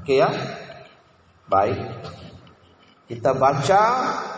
[0.00, 0.30] Oke ya?
[1.46, 1.78] Baik.
[3.04, 3.82] Kita baca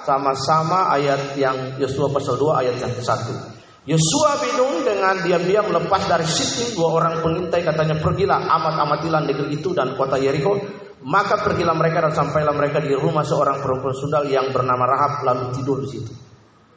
[0.02, 3.56] sama-sama ayat yang Yosua pasal 2 ayat yang ke-1.
[3.86, 9.70] Yosua bingung dengan diam-diam lepas dari situ dua orang pengintai katanya pergilah amat-amatilah negeri itu
[9.70, 10.58] dan kota Yeriko
[11.06, 15.54] maka pergilah mereka dan sampailah mereka di rumah seorang perempuan sundal yang bernama Rahab lalu
[15.54, 16.10] tidur di situ.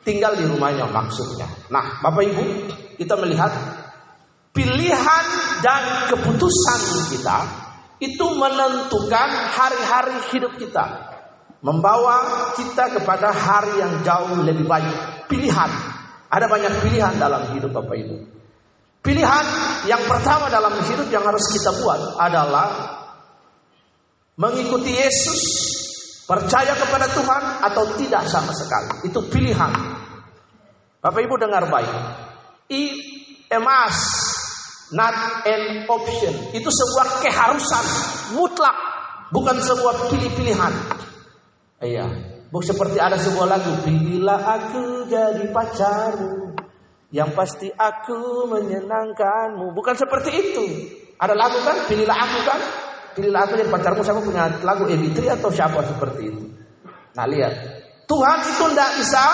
[0.05, 1.49] Tinggal di rumahnya maksudnya.
[1.73, 2.43] Nah, Bapak Ibu,
[3.01, 3.57] kita melihat
[4.53, 5.25] pilihan
[5.65, 7.37] dan keputusan kita
[7.99, 11.11] itu menentukan hari-hari hidup kita.
[11.59, 15.27] Membawa kita kepada hari yang jauh lebih baik.
[15.27, 15.71] Pilihan.
[16.31, 18.17] Ada banyak pilihan dalam hidup Bapak Ibu.
[19.03, 19.45] Pilihan
[19.87, 22.67] yang pertama dalam hidup yang harus kita buat adalah
[24.39, 25.41] mengikuti Yesus,
[26.23, 29.11] percaya kepada Tuhan atau tidak sama sekali.
[29.11, 29.71] Itu pilihan.
[31.03, 31.91] Bapak Ibu dengar baik.
[32.71, 32.81] I
[33.49, 33.97] emas
[34.93, 36.33] not an option.
[36.53, 37.85] Itu sebuah keharusan
[38.37, 38.77] mutlak,
[39.33, 40.73] bukan sebuah pilih-pilihan.
[41.79, 42.05] Iya,
[42.51, 46.57] bukan seperti ada sebuah lagu, pilihlah aku jadi pacarmu.
[47.09, 49.73] Yang pasti aku menyenangkanmu.
[49.73, 50.65] Bukan seperti itu.
[51.17, 52.61] Ada lagu kan, pilihlah aku kan.
[53.17, 54.05] Pilihlah aku jadi pacarmu.
[54.05, 56.43] Siapa punya lagu Ebitri atau siapa seperti itu.
[57.17, 57.53] Nah lihat.
[58.05, 59.25] Tuhan itu tidak bisa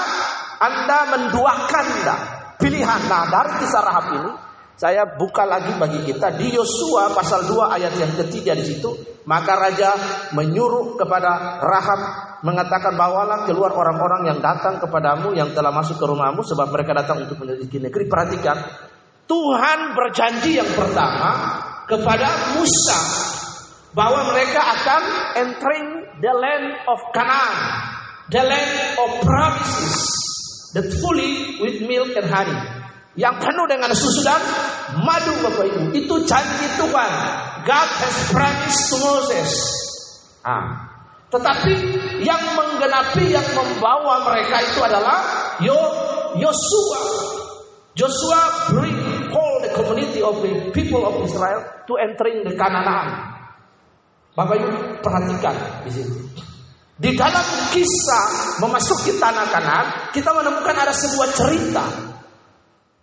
[0.60, 2.18] Anda menduakan anda.
[2.56, 3.02] pilihan.
[3.12, 4.32] Nah dari kisah Rahab ini
[4.76, 8.92] saya buka lagi bagi kita di Yosua pasal 2 ayat yang ketiga di situ,
[9.24, 9.96] maka raja
[10.36, 12.02] menyuruh kepada Rahab
[12.44, 17.24] mengatakan bawalah keluar orang-orang yang datang kepadamu yang telah masuk ke rumahmu sebab mereka datang
[17.24, 18.04] untuk menyelidiki negeri.
[18.12, 18.58] Perhatikan,
[19.24, 21.30] Tuhan berjanji yang pertama
[21.88, 23.00] kepada Musa
[23.96, 25.04] bahwa mereka akan
[25.40, 25.88] entering
[26.20, 27.56] the land of Canaan,
[28.28, 30.04] the land of promises,
[30.76, 32.75] that fully with milk and honey
[33.16, 34.40] yang penuh dengan susu dan
[35.00, 35.84] madu Bapak Ibu.
[35.96, 37.12] Itu janji Tuhan.
[37.64, 39.52] God has promised to Moses.
[40.44, 40.92] Ah.
[41.32, 41.74] Tetapi
[42.22, 45.18] yang menggenapi yang membawa mereka itu adalah
[45.64, 45.76] Yo
[46.38, 47.02] Yosua.
[47.96, 48.40] Joshua
[48.76, 49.00] bring
[49.32, 53.36] all the community of the people of Israel to entering the Canaan.
[54.36, 55.56] Bapak Ibu perhatikan
[55.88, 56.16] di sini.
[56.96, 57.44] Di dalam
[57.76, 61.84] kisah memasuki tanah Kanaan, kita menemukan ada sebuah cerita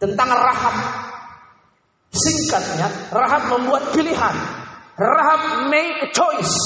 [0.02, 0.76] tentang Rahab.
[2.10, 4.36] Singkatnya, Rahab membuat pilihan.
[4.98, 6.58] Rahab make a choice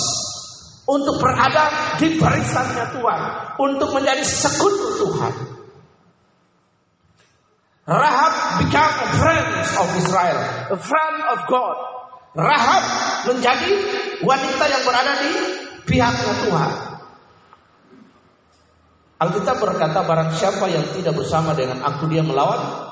[0.88, 3.20] untuk berada di barisannya Tuhan,
[3.60, 5.34] untuk menjadi sekutu Tuhan.
[7.86, 9.48] Rahab become a friend
[9.78, 10.38] of Israel,
[10.74, 11.76] a friend of God.
[12.34, 12.82] Rahab
[13.30, 13.70] menjadi
[14.26, 15.32] wanita yang berada di
[15.86, 16.72] pihaknya Tuhan.
[19.16, 22.85] Alkitab berkata barang siapa yang tidak bersama dengan aku dia melawan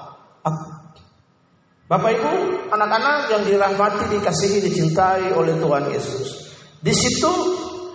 [1.85, 2.33] Bapak Ibu,
[2.73, 6.53] anak-anak yang dirahmati, dikasihi, dicintai oleh Tuhan Yesus.
[6.81, 7.33] Di situ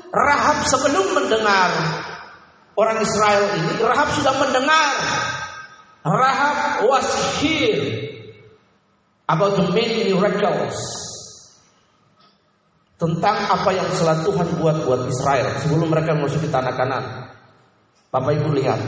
[0.09, 1.69] Rahab sebelum mendengar
[2.73, 4.89] orang Israel ini, Rahab sudah mendengar.
[5.99, 7.05] Rahab was
[7.43, 8.09] here
[9.29, 10.79] about the many miracles
[12.99, 17.03] tentang apa yang telah Tuhan buat buat Israel sebelum mereka masuk ke tanah kanan.
[18.09, 18.81] Bapak Ibu lihat,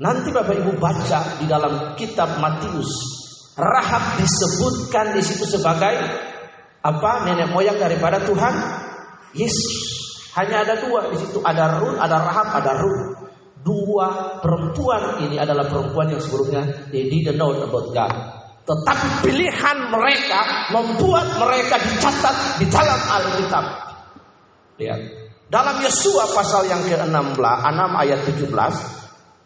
[0.00, 2.88] Nanti Bapak Ibu baca di dalam kitab Matius,
[3.52, 5.92] Rahab disebutkan di situ sebagai
[6.80, 7.28] apa?
[7.28, 8.54] Nenek moyang daripada Tuhan
[9.36, 10.00] Yesus.
[10.32, 13.20] Hanya ada dua di situ, ada Rut, ada Rahab, ada Rut.
[13.62, 18.10] Dua perempuan ini adalah perempuan yang sebelumnya they didn't know about God.
[18.62, 23.64] Tetapi pilihan mereka membuat mereka dicatat di dalam Alkitab.
[24.82, 25.00] Lihat.
[25.52, 29.01] Dalam Yesua pasal yang ke-16, 6 ayat 17,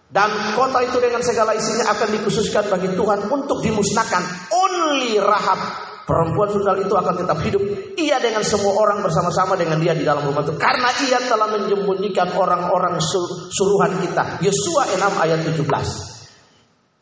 [0.07, 4.23] dan kota itu dengan segala isinya akan dikhususkan bagi Tuhan untuk dimusnahkan.
[4.55, 5.59] Only Rahab
[6.07, 7.63] perempuan sundal itu akan tetap hidup.
[7.99, 10.55] Ia dengan semua orang bersama-sama dengan dia di dalam rumah itu.
[10.55, 13.03] Karena ia telah menyembunyikan orang-orang
[13.51, 14.39] suruhan kita.
[14.47, 15.67] Yosua 6 ayat 17.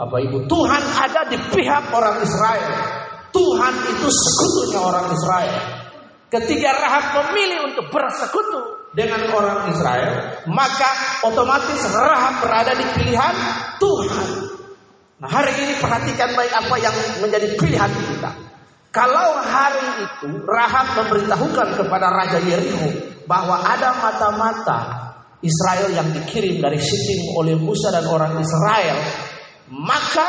[0.01, 0.49] Apa ibu?
[0.49, 2.73] Tuhan ada di pihak orang Israel.
[3.31, 5.55] Tuhan itu sekutunya orang Israel.
[6.33, 13.35] Ketika Rahab memilih untuk bersekutu dengan orang Israel, maka otomatis Rahab berada di pilihan
[13.83, 14.29] Tuhan.
[15.19, 18.31] Nah, hari ini perhatikan baik apa yang menjadi pilihan kita.
[18.95, 24.79] Kalau hari itu Rahab memberitahukan kepada Raja Yeriko bahwa ada mata-mata
[25.43, 28.97] Israel yang dikirim dari Sittim oleh Musa dan orang Israel,
[29.75, 30.29] maka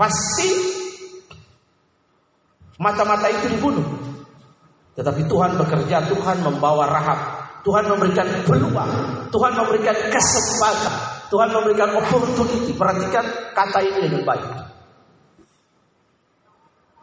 [0.00, 0.50] pasti
[2.80, 4.09] mata-mata itu dibunuh.
[4.98, 7.20] Tetapi Tuhan bekerja, Tuhan membawa rahab,
[7.62, 8.92] Tuhan memberikan peluang,
[9.28, 10.94] Tuhan memberikan kesempatan,
[11.28, 12.72] Tuhan memberikan opportunity.
[12.74, 14.48] Perhatikan kata ini dengan baik.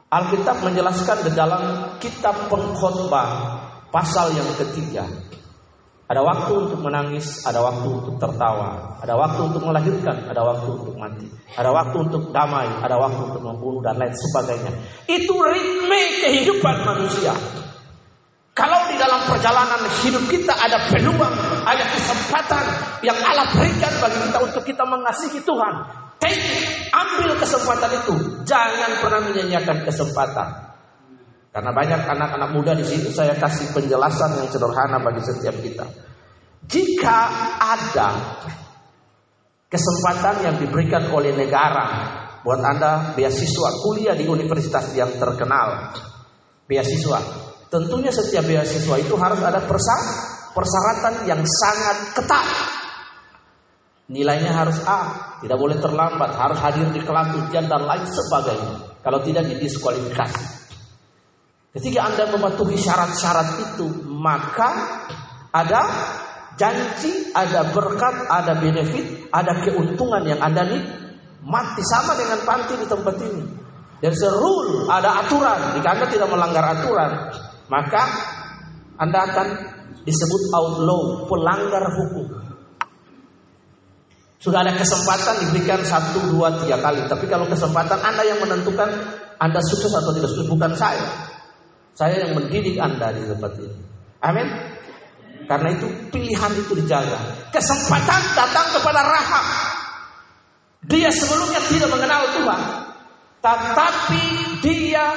[0.08, 1.64] Alkitab menjelaskan di dalam
[2.00, 3.28] kitab pengkhotbah
[3.92, 5.04] pasal yang ketiga.
[6.08, 10.96] Ada waktu untuk menangis, ada waktu untuk tertawa, ada waktu untuk melahirkan, ada waktu untuk
[10.96, 14.72] mati, ada waktu untuk damai, ada waktu untuk membunuh dan lain sebagainya.
[15.04, 17.36] Itu ritme kehidupan manusia.
[18.58, 22.66] Kalau di dalam perjalanan hidup kita ada peluang, ada kesempatan
[23.06, 25.74] yang Allah berikan bagi kita untuk kita mengasihi Tuhan.
[26.18, 28.18] Take, ambil kesempatan itu.
[28.50, 30.50] Jangan pernah menyanyiakan kesempatan.
[31.54, 35.86] Karena banyak anak-anak muda di situ saya kasih penjelasan yang sederhana bagi setiap kita.
[36.66, 37.18] Jika
[37.62, 38.10] ada
[39.70, 41.86] kesempatan yang diberikan oleh negara
[42.42, 45.94] buat Anda beasiswa kuliah di universitas yang terkenal,
[46.66, 47.54] beasiswa.
[47.68, 49.60] Tentunya setiap beasiswa itu harus ada
[50.56, 52.48] persyaratan yang sangat ketat.
[54.08, 59.04] Nilainya harus A, tidak boleh terlambat, harus hadir di kelas ujian dan lain sebagainya.
[59.04, 60.46] Kalau tidak didiskualifikasi.
[61.76, 64.72] Ketika Anda mematuhi syarat-syarat itu, maka
[65.52, 65.84] ada
[66.56, 70.64] janji, ada berkat, ada benefit, ada keuntungan yang Anda
[71.44, 73.44] mati sama dengan panti di tempat ini.
[74.00, 75.76] Dan serul ada aturan.
[75.76, 77.12] Jika Anda tidak melanggar aturan,
[77.68, 78.04] maka
[78.98, 79.48] Anda akan
[80.08, 82.28] disebut outlaw, pelanggar hukum.
[84.38, 87.04] Sudah ada kesempatan diberikan satu, dua, tiga kali.
[87.10, 88.88] Tapi kalau kesempatan Anda yang menentukan
[89.38, 91.04] Anda sukses atau tidak sukses, bukan saya.
[91.98, 93.78] Saya yang mendidik Anda di tempat ini.
[94.24, 94.48] Amin.
[95.48, 97.50] Karena itu pilihan itu dijaga.
[97.52, 99.46] Kesempatan datang kepada Rahab.
[100.88, 102.62] Dia sebelumnya tidak mengenal Tuhan.
[103.48, 104.24] Tetapi
[104.60, 105.08] dia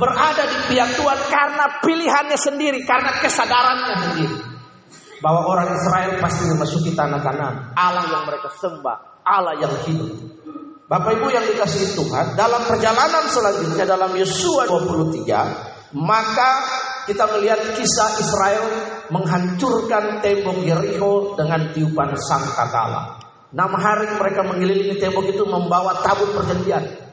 [0.00, 4.36] berada di pihak Tuhan karena pilihannya sendiri, karena kesadarannya sendiri.
[5.20, 7.54] Bahwa orang Israel pasti memasuki tanah kanan.
[7.76, 10.12] Allah yang mereka sembah, Allah yang hidup.
[10.86, 16.50] Bapak Ibu yang dikasih Tuhan, dalam perjalanan selanjutnya dalam Yesua 23, maka
[17.10, 18.64] kita melihat kisah Israel
[19.10, 23.18] menghancurkan tembok Jericho dengan tiupan sangkakala.
[23.50, 27.05] Enam hari mereka mengelilingi tembok itu membawa tabut perjanjian.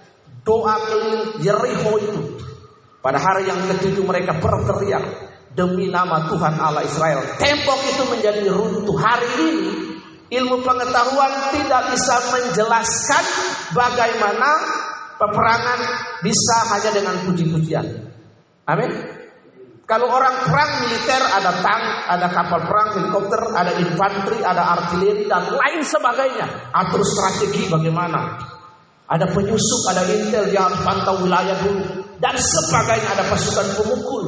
[0.44, 2.22] Doa keliling Jericho itu.
[3.04, 5.04] Pada hari yang ketujuh mereka berteriak
[5.56, 7.20] demi nama Tuhan Allah Israel.
[7.40, 8.96] Tembok itu menjadi runtuh.
[8.96, 9.72] Hari ini
[10.32, 13.26] ilmu pengetahuan tidak bisa menjelaskan
[13.76, 14.50] bagaimana
[15.20, 15.80] peperangan
[16.26, 17.86] bisa hanya dengan puji-pujian.
[18.68, 18.92] Amin.
[19.84, 25.44] Kalau orang perang militer ada tank, ada kapal perang, helikopter, ada infanteri, ada artileri dan
[25.44, 26.72] lain sebagainya.
[26.72, 28.53] Atur strategi bagaimana?
[29.14, 33.14] Ada penyusup, ada intel yang pantau wilayah dulu dan sebagainya.
[33.14, 34.26] Ada pasukan pemukul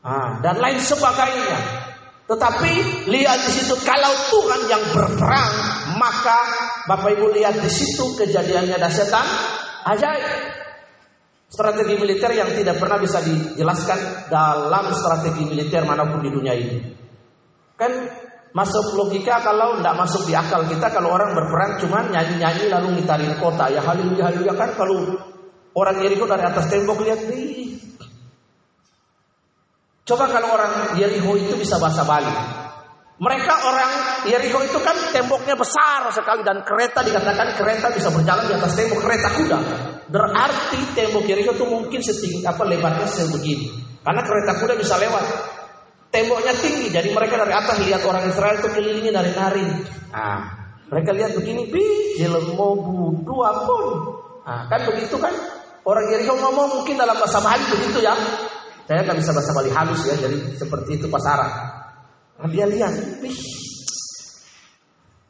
[0.00, 1.84] ah, dan lain sebagainya.
[2.24, 2.72] Tetapi
[3.12, 5.52] lihat di situ kalau Tuhan yang berperang
[6.00, 6.40] maka
[6.88, 9.26] Bapak Ibu lihat di situ kejadiannya dahsyatan
[9.92, 10.24] ajaib.
[11.44, 16.80] Strategi militer yang tidak pernah bisa dijelaskan dalam strategi militer mana pun di dunia ini.
[17.76, 17.92] Kan
[18.54, 23.34] masuk logika kalau tidak masuk di akal kita kalau orang berperang cuma nyanyi-nyanyi lalu ngitarin
[23.42, 25.18] kota ya haleluya haleluya kan kalau
[25.74, 27.74] orang Jericho dari atas tembok lihat nih.
[30.04, 32.62] Coba kalau orang Jericho itu bisa bahasa Bali.
[33.14, 33.92] Mereka orang
[34.26, 39.00] Jericho itu kan temboknya besar sekali dan kereta dikatakan kereta bisa berjalan di atas tembok
[39.00, 39.58] kereta kuda.
[40.10, 43.70] Berarti tembok Jericho itu mungkin setinggi apa lebarnya sebegini.
[44.04, 45.24] Karena kereta kuda bisa lewat.
[46.14, 49.66] Temboknya tinggi, jadi mereka dari atas lihat orang Israel itu kelilingi dari nari.
[50.14, 50.46] Nah,
[50.86, 51.82] mereka lihat begini, bi,
[52.14, 52.78] jelemo
[53.26, 53.84] dua pun.
[54.46, 55.34] Nah, kan begitu kan?
[55.82, 58.14] Orang Jericho ngomong mungkin dalam bahasa Bali begitu ya.
[58.86, 61.50] Saya nggak bisa bahasa Bali halus ya, jadi seperti itu pasaran.
[62.38, 63.38] Nah, dia lihat, Wih.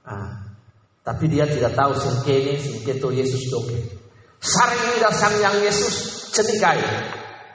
[0.05, 0.53] Ah,
[1.01, 4.05] tapi dia tidak tahu singkene singketo Yesus doke.
[4.45, 6.77] Saring sang yang Yesus cenikai.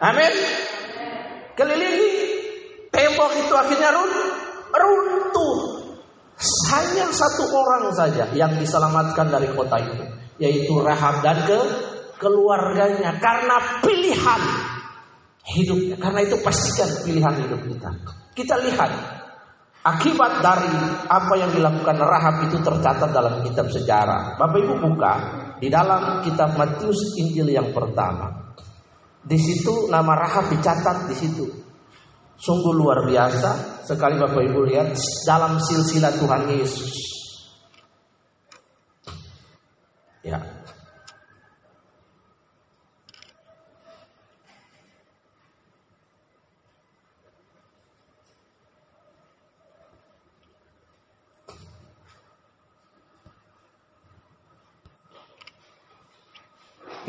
[0.02, 0.34] Amin.
[1.54, 2.29] Kelilingi
[3.20, 4.12] tembok itu akhirnya run,
[4.72, 5.56] runtuh.
[6.72, 10.08] Hanya satu orang saja yang diselamatkan dari kota itu,
[10.40, 11.60] yaitu Rahab dan ke
[12.16, 14.42] keluarganya karena pilihan
[15.44, 16.00] hidupnya.
[16.00, 17.92] Karena itu pastikan pilihan hidup kita.
[18.32, 19.20] Kita lihat
[19.80, 20.76] Akibat dari
[21.08, 24.36] apa yang dilakukan Rahab itu tercatat dalam kitab sejarah.
[24.36, 25.14] Bapak Ibu buka
[25.64, 28.56] di dalam kitab Matius Injil yang pertama.
[29.24, 31.59] Di situ nama Rahab dicatat di situ.
[32.40, 34.96] Sungguh luar biasa sekali Bapak Ibu lihat
[35.28, 36.96] dalam silsilah Tuhan Yesus.
[40.24, 40.40] Ya,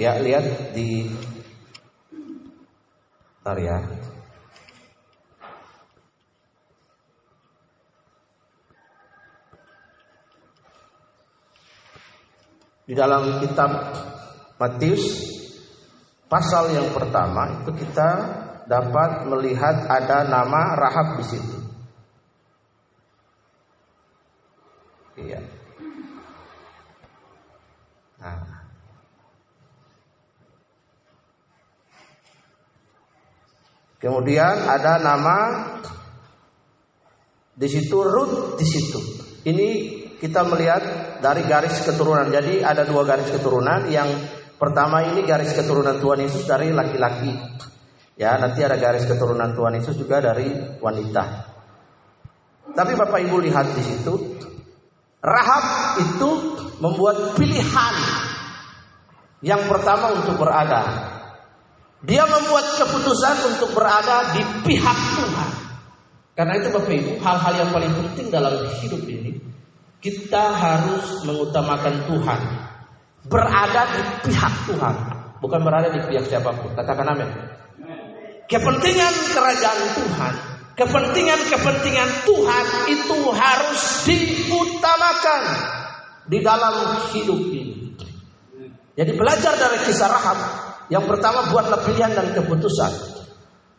[0.00, 1.12] Ya, lihat di
[3.44, 3.78] Bentar ya.
[12.90, 13.70] Di dalam kitab
[14.58, 15.30] Matius
[16.26, 18.10] pasal yang pertama itu kita
[18.66, 21.58] dapat melihat ada nama Rahab di situ.
[25.22, 25.38] Iya.
[28.18, 28.42] Nah.
[34.02, 35.38] Kemudian ada nama
[37.54, 38.98] di situ Ruth di situ.
[39.46, 39.68] Ini
[40.18, 42.26] kita melihat dari garis keturunan.
[42.32, 43.86] Jadi ada dua garis keturunan.
[43.92, 47.32] Yang pertama ini garis keturunan Tuhan Yesus dari laki-laki.
[48.16, 51.24] Ya, nanti ada garis keturunan Tuhan Yesus juga dari wanita.
[52.76, 54.12] Tapi Bapak Ibu lihat di situ,
[55.20, 55.64] Rahab
[56.00, 56.30] itu
[56.80, 57.94] membuat pilihan
[59.40, 61.12] yang pertama untuk berada.
[62.00, 65.50] Dia membuat keputusan untuk berada di pihak Tuhan.
[66.36, 69.49] Karena itu Bapak Ibu, hal-hal yang paling penting dalam hidup ini
[70.00, 72.40] kita harus mengutamakan Tuhan.
[73.28, 74.94] Berada di pihak Tuhan,
[75.44, 76.72] bukan berada di pihak siapa pun.
[76.72, 77.28] Katakan amin.
[78.48, 80.34] Kepentingan kerajaan Tuhan,
[80.74, 85.42] kepentingan-kepentingan Tuhan itu harus diutamakan
[86.26, 86.74] di dalam
[87.12, 87.94] hidup ini.
[88.96, 90.38] Jadi belajar dari kisah Rahab,
[90.90, 93.20] yang pertama buatlah pilihan dan keputusan.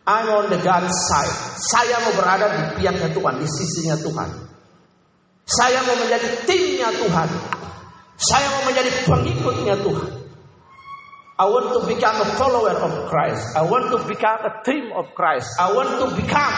[0.07, 1.35] I'm on the God's side.
[1.61, 4.29] Saya mau berada di pihaknya Tuhan, di sisinya Tuhan.
[5.45, 7.29] Saya mau menjadi timnya Tuhan.
[8.21, 10.11] Saya mau menjadi pengikutnya Tuhan.
[11.41, 13.57] I want to become a follower of Christ.
[13.57, 15.49] I want to become a team of Christ.
[15.57, 16.57] I want to become.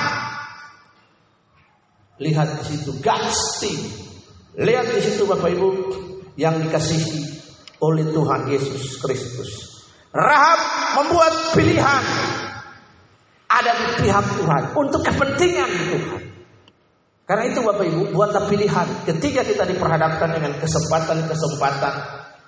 [2.20, 3.80] Lihat di situ God's team.
[4.60, 5.70] Lihat di situ Bapak Ibu
[6.36, 7.32] yang dikasihi
[7.80, 9.52] oleh Tuhan Yesus Kristus.
[10.12, 10.60] Rahab
[11.00, 12.04] membuat pilihan
[13.50, 16.22] ada di pihak Tuhan untuk kepentingan Tuhan.
[17.24, 21.94] Karena itu Bapak Ibu buatlah pilihan ketika kita diperhadapkan dengan kesempatan-kesempatan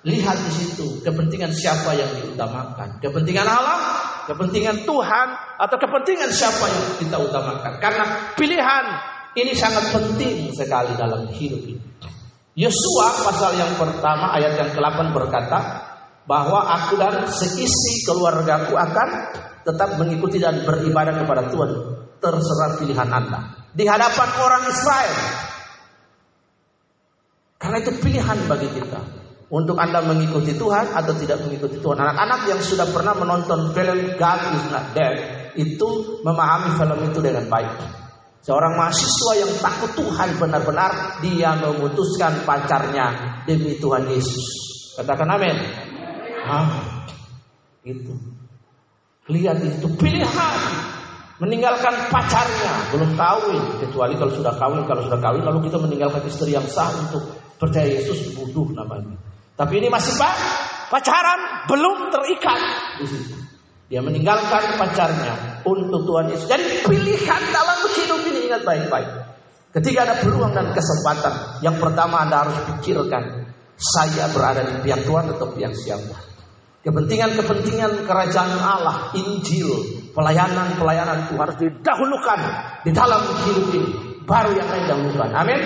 [0.04, 5.28] lihat di situ kepentingan siapa yang diutamakan kepentingan Allah kepentingan Tuhan
[5.58, 8.04] atau kepentingan siapa yang kita utamakan karena
[8.38, 8.84] pilihan
[9.34, 11.82] ini sangat penting sekali dalam hidup ini
[12.56, 15.58] Yosua pasal yang pertama ayat yang ke-8 berkata
[16.24, 19.08] bahwa aku dan seisi keluargaku akan
[19.60, 21.70] tetap mengikuti dan beribadah kepada Tuhan.
[22.16, 23.40] Terserah pilihan Anda.
[23.76, 25.16] Di hadapan orang Israel.
[27.60, 29.00] Karena itu pilihan bagi kita.
[29.46, 32.00] Untuk Anda mengikuti Tuhan atau tidak mengikuti Tuhan.
[32.00, 35.14] Anak-anak yang sudah pernah menonton film God is not dead.
[35.54, 37.72] Itu memahami film itu dengan baik.
[38.42, 44.46] Seorang mahasiswa yang takut Tuhan benar-benar dia memutuskan pacarnya demi Tuhan Yesus.
[44.96, 45.56] Katakan amin.
[46.46, 47.02] Ah,
[47.82, 48.14] itu.
[49.26, 50.58] Lihat itu pilihan
[51.36, 56.56] meninggalkan pacarnya belum kawin kecuali kalau sudah kawin kalau sudah kawin lalu kita meninggalkan istri
[56.56, 57.22] yang sah untuk
[57.60, 59.16] percaya Yesus bodoh namanya.
[59.56, 60.36] Tapi ini masih pak
[60.92, 62.60] pacaran belum terikat
[63.00, 63.36] di situ.
[63.86, 66.48] Dia meninggalkan pacarnya untuk Tuhan Yesus.
[66.50, 69.10] Jadi pilihan dalam hidup ini ingat baik-baik.
[69.76, 73.44] Ketika ada peluang dan kesempatan, yang pertama Anda harus pikirkan,
[73.76, 76.35] saya berada di pihak Tuhan atau pihak siapa?
[76.86, 79.66] Kepentingan-kepentingan kerajaan Allah, Injil,
[80.14, 82.38] pelayanan-pelayanan itu harus didahulukan
[82.86, 83.90] di dalam hidup ini.
[84.22, 85.34] Baru yang lain dahulukan.
[85.34, 85.58] Amin.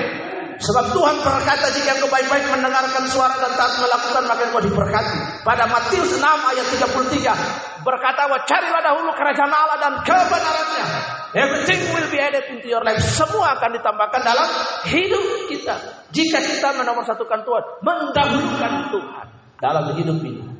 [0.60, 5.44] Sebab Tuhan berkata jika engkau baik-baik mendengarkan suara dan taat melakukan maka engkau diberkati.
[5.44, 10.86] Pada Matius 6 ayat 33 berkata bahwa carilah dahulu kerajaan Allah dan kebenarannya.
[11.32, 13.00] Everything will be added into your life.
[13.00, 14.48] Semua akan ditambahkan dalam
[14.88, 15.76] hidup kita.
[16.12, 19.26] Jika kita menomorsatukan Tuhan, mendahulukan Tuhan
[19.60, 20.59] dalam hidup ini.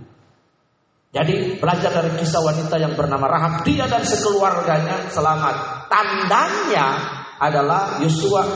[1.10, 5.90] Jadi belajar dari kisah wanita yang bernama Rahab, dia dan sekeluarganya selamat.
[5.90, 6.86] Tandanya
[7.42, 8.46] adalah Yosua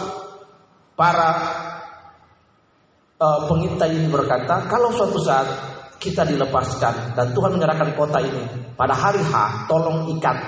[0.94, 1.30] para
[3.18, 5.50] uh, pengintai ini berkata, kalau suatu saat
[5.98, 8.42] kita dilepaskan dan Tuhan menyerahkan kota ini
[8.78, 10.38] pada hari H, tolong ikat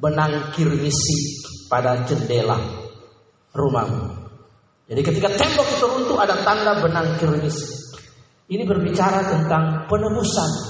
[0.00, 2.56] benang kirmisi pada jendela
[3.52, 4.16] rumahmu.
[4.88, 7.76] Jadi ketika tembok itu runtuh ada tanda benang kirmisi.
[8.48, 10.67] Ini berbicara tentang penebusan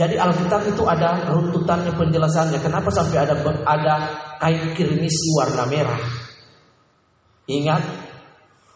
[0.00, 2.56] jadi Alkitab itu ada runtutannya penjelasannya.
[2.64, 3.36] Kenapa sampai ada
[3.68, 3.94] ada
[4.40, 6.00] kain kirmisi warna merah?
[7.44, 7.84] Ingat,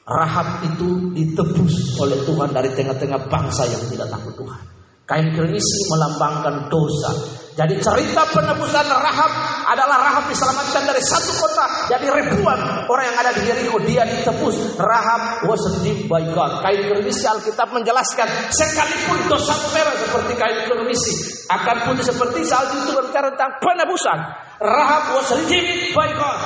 [0.04, 4.62] Rahab itu ditebus oleh Tuhan dari tengah-tengah bangsa yang tidak takut Tuhan.
[5.08, 7.16] Kain kirmisi melambangkan dosa.
[7.54, 9.30] Jadi cerita penebusan Rahab
[9.70, 11.86] adalah Rahab diselamatkan dari satu kota.
[11.86, 12.58] Jadi ribuan
[12.90, 14.74] orang yang ada di Jericho dia ditebus.
[14.74, 16.66] Rahab was redeemed by God.
[16.66, 21.14] Kain kermisi Alkitab menjelaskan sekalipun dosa merah seperti kain kermisi
[21.46, 24.18] akan putih seperti salju itu berbicara tentang penebusan.
[24.58, 26.38] Rahab was redeemed by God.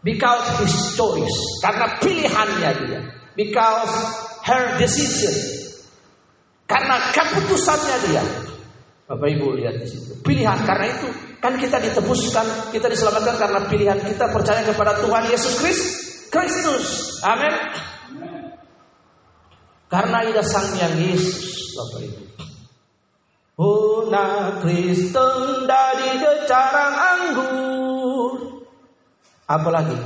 [0.00, 1.36] Because his choice.
[1.60, 3.00] Karena pilihannya dia.
[3.36, 3.92] Because
[4.48, 5.36] her decision.
[6.64, 8.24] Karena keputusannya dia.
[9.08, 10.20] Bapak Ibu lihat di situ.
[10.20, 11.08] Pilihan karena itu
[11.40, 15.64] kan kita ditebuskan, kita diselamatkan karena pilihan kita percaya kepada Tuhan Yesus
[16.28, 17.16] Kristus.
[17.24, 17.56] Amin.
[19.88, 22.20] Karena ida sang yang Yesus, Bapak Ibu.
[23.58, 28.60] Una Kristen dari kecarang anggur.
[29.48, 29.96] Apalagi?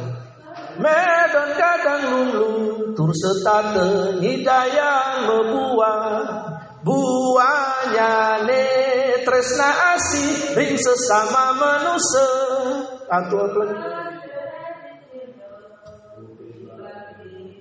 [0.78, 2.50] Medan kadang lulu,
[2.94, 6.51] tur setate hidayah membuat
[6.82, 8.64] buahnya ne
[9.22, 12.28] tresna asih ring sesama manusia.
[13.12, 13.62] Atau apa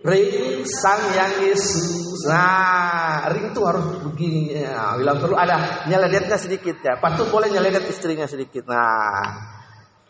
[0.01, 2.25] ring sang yang Yesus.
[2.25, 4.57] Nah ring itu harus begini.
[4.57, 6.97] Ya, bilang perlu ada nyeledetnya sedikit ya.
[6.97, 8.65] Patut boleh nyeledet istrinya sedikit.
[8.65, 9.25] Nah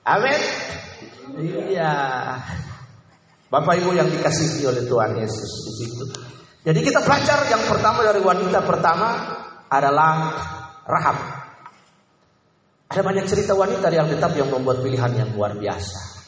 [0.08, 0.42] amin.
[1.72, 1.94] Iya.
[3.52, 5.86] Bapak Ibu yang dikasihi oleh Tuhan Yesus di
[6.62, 9.10] jadi kita belajar yang pertama dari wanita pertama
[9.66, 10.14] adalah
[10.86, 11.18] Rahab.
[12.92, 16.28] Ada banyak cerita wanita di Alkitab yang membuat pilihan yang luar biasa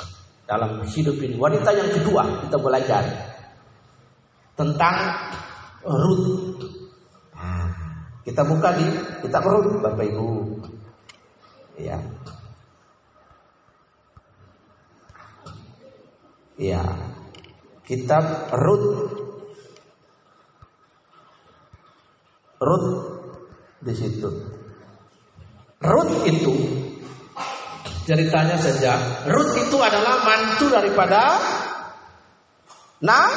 [0.49, 1.37] dalam hidup ini.
[1.37, 3.03] Wanita yang kedua kita belajar
[4.57, 4.95] tentang.
[7.37, 7.67] Nah,
[8.25, 8.87] kita buka di
[9.21, 10.29] kitab Ruth, Bapak Ibu.
[11.77, 11.99] Ya.
[16.57, 16.81] Ya.
[17.83, 19.22] Kitab Ruth
[22.63, 22.89] Ruth
[23.83, 24.29] di situ.
[25.83, 26.53] Ruth itu
[28.07, 29.27] ceritanya saja.
[29.27, 31.23] Ruth itu adalah mantu daripada
[33.03, 33.27] Nah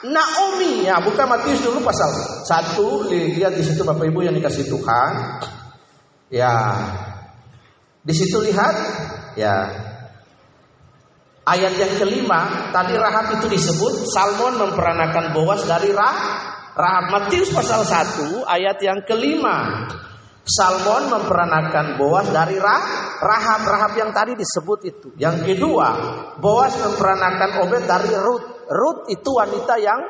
[0.00, 2.08] Naomi ya bukan Matius dulu pasal
[2.46, 5.12] satu lihat di situ Bapak Ibu yang dikasih Tuhan
[6.32, 6.54] ya
[8.00, 8.74] di situ lihat
[9.36, 9.52] ya
[11.44, 16.16] ayat yang kelima tadi Rahab itu disebut Salmon memperanakan Boas dari Rah
[17.10, 19.86] Matius pasal 1 ayat yang kelima.
[20.40, 22.82] Salmon memperanakan Boas dari Rah,
[23.22, 25.08] Rahab Rahab yang tadi disebut itu.
[25.20, 25.88] Yang kedua,
[26.40, 28.66] Boas memperanakan Obed dari Ruth.
[28.66, 30.00] Ruth itu wanita yang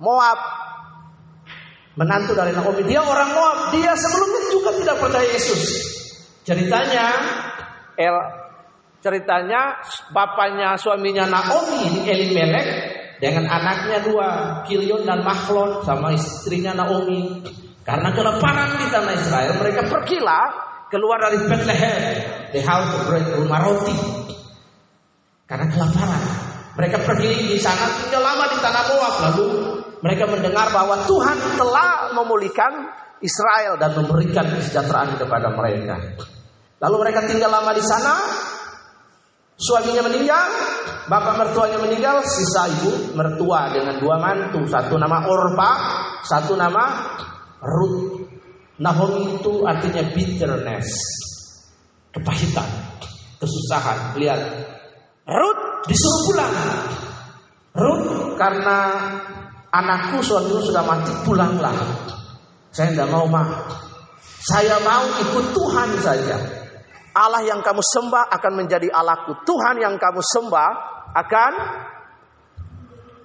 [0.00, 0.38] Moab.
[1.92, 2.88] Menantu dari Naomi.
[2.88, 3.58] Dia orang Moab.
[3.76, 5.62] Dia sebelumnya juga tidak percaya Yesus.
[6.42, 7.06] Ceritanya
[8.00, 8.16] El
[9.02, 9.82] ceritanya
[10.14, 12.66] bapaknya suaminya Naomi Elimelek
[13.22, 14.28] dengan anaknya dua,
[14.66, 17.38] Kilion dan Mahlon sama istrinya Naomi.
[17.86, 20.46] Karena kelaparan di tanah Israel, mereka pergilah
[20.90, 22.02] keluar dari Bethlehem,
[22.50, 23.94] the house of bread, rumah roti.
[25.46, 26.22] Karena kelaparan,
[26.74, 29.14] mereka pergi di sana tinggal lama di tanah Moab.
[29.30, 29.46] Lalu
[30.02, 32.90] mereka mendengar bahwa Tuhan telah memulihkan
[33.22, 35.94] Israel dan memberikan kesejahteraan kepada mereka.
[36.82, 38.18] Lalu mereka tinggal lama di sana,
[39.62, 40.50] Suaminya meninggal,
[41.06, 45.70] bapak mertuanya meninggal, sisa ibu mertua dengan dua mantu, satu nama Orpa,
[46.26, 47.14] satu nama
[47.62, 48.26] Ruth.
[48.82, 50.90] Nahomi itu artinya bitterness,
[52.10, 52.66] kepahitan,
[53.38, 54.18] kesusahan.
[54.18, 54.40] Lihat,
[55.30, 56.54] Ruth disuruh pulang.
[57.78, 58.78] Ruth karena
[59.70, 61.72] anakku suamiku sudah mati pulanglah.
[62.74, 63.46] Saya tidak mau mah.
[64.42, 66.36] Saya mau ikut Tuhan saja.
[67.12, 69.44] Allah yang kamu sembah akan menjadi Allahku.
[69.44, 70.70] Tuhan yang kamu sembah
[71.12, 71.52] akan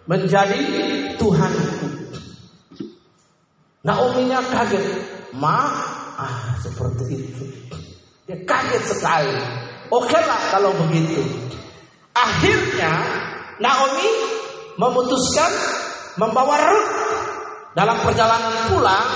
[0.07, 0.61] menjadi
[1.15, 1.87] Tuhanku.
[3.87, 4.83] Naomi-nya kaget.
[5.39, 5.71] Ma,
[6.19, 7.43] ah seperti itu.
[8.27, 9.35] Dia kaget sekali.
[9.87, 11.23] Oke lah kalau begitu.
[12.11, 12.91] Akhirnya
[13.63, 14.09] Naomi
[14.75, 15.51] memutuskan
[16.19, 16.91] membawa Ruth
[17.71, 19.07] dalam perjalanan pulang.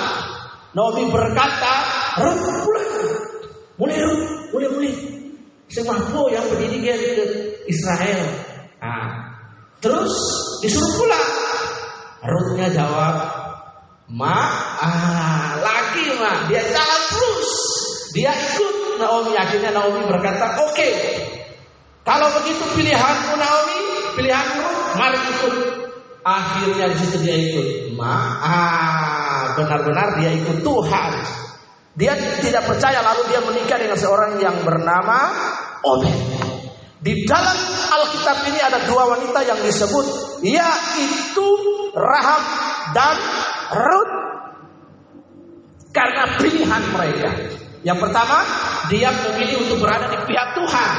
[0.71, 1.73] Naomi berkata,
[2.23, 2.89] Ruth pulang.
[3.75, 4.95] Mulai Ruth boleh-boleh.
[5.71, 7.23] Saya mampu yang berdiri dia ke
[7.71, 8.21] Israel.
[8.83, 9.39] Nah,
[9.79, 10.13] terus
[10.59, 11.29] disuruh pulang.
[12.21, 13.15] Ruthnya jawab,
[14.11, 14.35] Ma,
[14.83, 17.51] ah, lagi ma, dia jalan terus.
[18.11, 19.33] Dia ikut Naomi.
[19.39, 20.75] Akhirnya Naomi berkata, oke.
[20.75, 20.91] Okay.
[22.03, 23.79] Kalau begitu pilihanmu Naomi,
[24.19, 24.67] pilihanmu,
[24.99, 25.55] mari ikut.
[26.21, 27.67] Akhirnya di situ dia ikut.
[27.95, 31.11] Ma, ah, benar-benar dia ikut Tuhan.
[31.91, 35.27] Dia tidak percaya lalu dia menikah dengan seorang yang bernama
[35.84, 36.15] Obed.
[37.01, 37.58] Di dalam
[37.91, 40.06] Alkitab ini ada dua wanita yang disebut
[40.45, 41.49] yaitu
[41.91, 42.43] Rahab
[42.95, 43.15] dan
[43.75, 44.13] Ruth.
[45.91, 47.32] Karena pilihan mereka.
[47.82, 48.45] Yang pertama,
[48.93, 50.91] dia memilih untuk berada di pihak Tuhan.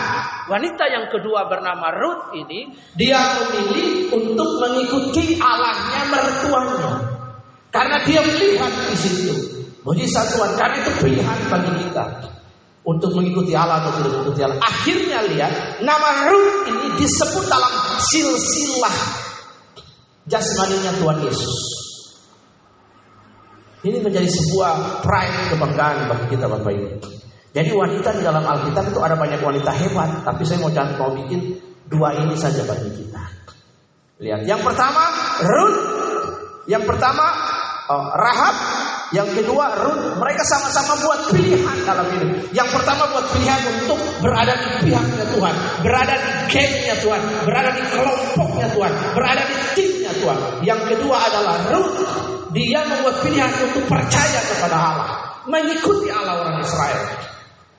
[0.51, 6.93] Wanita yang kedua bernama Ruth ini, dia memilih untuk mengikuti Allahnya mertuanya.
[7.73, 9.52] Karena dia melihat di situ
[9.83, 12.05] Mujizat Tuhan karena itu pilihan bagi kita
[12.87, 14.59] untuk mengikuti Allah atau tidak mengikuti Allah.
[14.63, 18.97] Akhirnya lihat nama Ruth ini disebut dalam silsilah
[20.27, 21.57] jasmaninya Tuhan Yesus.
[23.83, 26.89] Ini menjadi sebuah pride kebanggaan bagi kita Bapak Ibu.
[27.53, 31.59] Jadi wanita di dalam Alkitab itu ada banyak wanita hebat, tapi saya mau mau bikin
[31.91, 33.23] dua ini saja bagi kita.
[34.23, 35.03] Lihat, yang pertama
[35.43, 35.79] Ruth,
[36.71, 37.27] yang pertama
[37.91, 38.57] oh, Rahab,
[39.13, 39.77] yang kedua.
[40.17, 42.49] Mereka sama-sama buat pilihan dalam hidup.
[42.57, 47.83] Yang pertama buat pilihan untuk berada di pihaknya Tuhan, berada di gengnya Tuhan, berada di
[47.93, 50.39] kelompoknya Tuhan, berada di timnya Tuhan.
[50.65, 52.01] Yang kedua adalah Ruth
[52.53, 55.09] dia membuat pilihan untuk percaya kepada Allah,
[55.49, 57.03] mengikuti Allah orang Israel.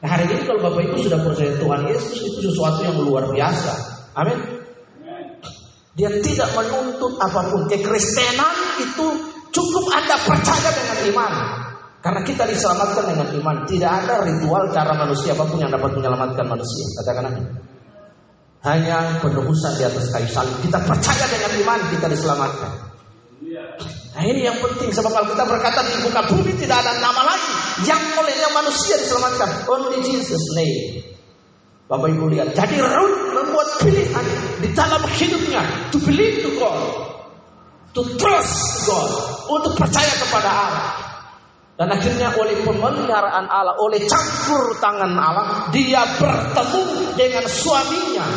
[0.04, 3.74] Nah hari ini kalau Bapak Ibu sudah percaya Tuhan Yesus itu sesuatu yang luar biasa.
[4.20, 4.38] Amin.
[5.94, 7.70] Dia tidak menuntut apa pun.
[7.70, 11.34] Kekristenan itu cukup Anda percaya dengan iman.
[12.04, 13.56] Karena kita diselamatkan dengan iman.
[13.64, 16.84] Tidak ada ritual cara manusia apa pun yang dapat menyelamatkan manusia.
[17.00, 17.46] Katakan amin.
[18.64, 20.58] Hanya penebusan di atas kayu salib.
[20.60, 22.72] Kita percaya dengan iman kita diselamatkan.
[24.14, 27.52] Nah ini yang penting sebab Alkitab berkata di muka bumi tidak ada nama lain
[27.88, 29.68] yang olehnya manusia diselamatkan.
[29.68, 31.04] Only Jesus name.
[31.88, 32.56] Bapak Ibu lihat.
[32.56, 34.26] Jadi Ruth membuat pilihan
[34.64, 35.62] di dalam hidupnya
[35.92, 37.13] to believe to God,
[37.94, 39.12] to trust God,
[39.50, 40.88] untuk percaya kepada Allah.
[41.74, 46.82] Dan akhirnya oleh pemeliharaan Allah, oleh campur tangan Allah, dia bertemu
[47.18, 48.28] dengan suaminya.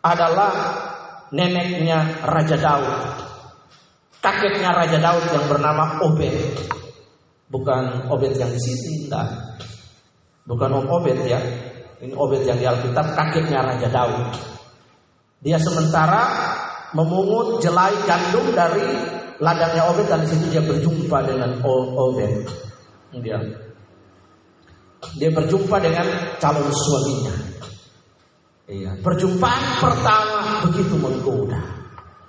[0.00, 0.52] Adalah
[1.34, 3.26] neneknya Raja Daud
[4.26, 6.34] kakeknya Raja Daud yang bernama Obed.
[7.46, 9.28] Bukan Obed yang di sini, enggak.
[10.50, 11.38] Bukan Om Obed ya.
[12.02, 14.34] Ini Obed yang di Alkitab, kakeknya Raja Daud.
[15.46, 16.22] Dia sementara
[16.96, 18.88] memungut jelai gandum dari
[19.36, 22.48] ladangnya Obed dan di situ dia berjumpa dengan Obed.
[23.20, 23.36] Dia
[25.16, 26.06] dia berjumpa dengan
[26.40, 27.34] calon suaminya.
[28.66, 31.60] Iya, perjumpaan pertama begitu menggoda.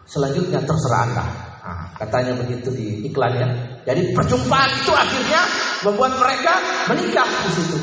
[0.06, 1.26] Selanjutnya terserah Anda.
[1.68, 3.82] Nah, katanya begitu di iklannya.
[3.84, 5.42] Jadi perjumpaan itu akhirnya
[5.84, 6.54] membuat mereka
[6.94, 7.78] menikah di situ.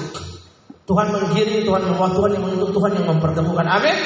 [0.85, 3.67] Tuhan menggiring, Tuhan membawa Tuhan yang menuntut, Tuhan yang mempertemukan.
[3.67, 3.97] Amin.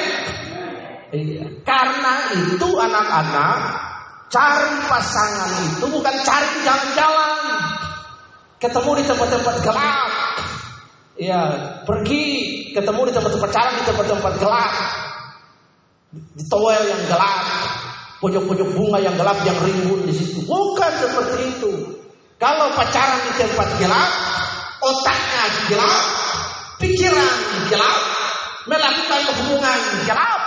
[1.09, 1.45] Iya.
[1.65, 3.57] Karena itu anak-anak
[4.29, 7.37] cari pasangan itu bukan cari jalan-jalan.
[8.59, 10.11] Ketemu di tempat-tempat gelap.
[11.19, 11.41] Ya,
[11.83, 12.23] pergi
[12.71, 14.73] ketemu di tempat-tempat cara di tempat-tempat gelap.
[16.09, 17.43] Di toel yang gelap
[18.19, 20.43] pojok-pojok bunga yang gelap yang rimbun di situ.
[20.43, 21.71] Bukan seperti itu.
[22.39, 24.11] Kalau pacaran di tempat gelap,
[24.79, 26.03] otaknya gelap,
[26.79, 27.35] pikiran
[27.67, 27.99] gelap,
[28.63, 30.38] melakukan hubungan gelap,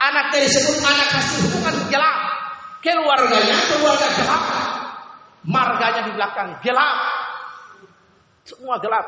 [0.00, 2.18] anak dari disebut anak hasil hubungan gelap,
[2.80, 4.44] keluarganya keluarga gelap,
[5.44, 6.98] marganya di belakang gelap,
[8.48, 9.06] semua gelap,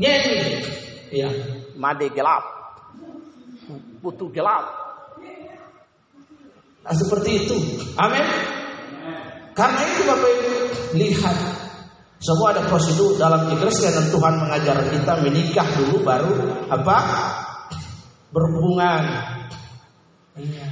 [0.00, 0.64] nyanyi,
[1.12, 1.28] ya,
[1.76, 2.44] made gelap,
[4.00, 4.90] butuh gelap,
[6.80, 7.56] Nah, seperti itu.
[8.00, 8.24] Amin.
[9.52, 10.52] Karena itu Bapak Ibu
[10.96, 11.36] lihat
[12.20, 16.32] semua ada prosedur dalam kekristenan Tuhan mengajar kita menikah dulu baru
[16.72, 16.96] apa?
[18.32, 19.02] Berhubungan.
[20.40, 20.68] Iya.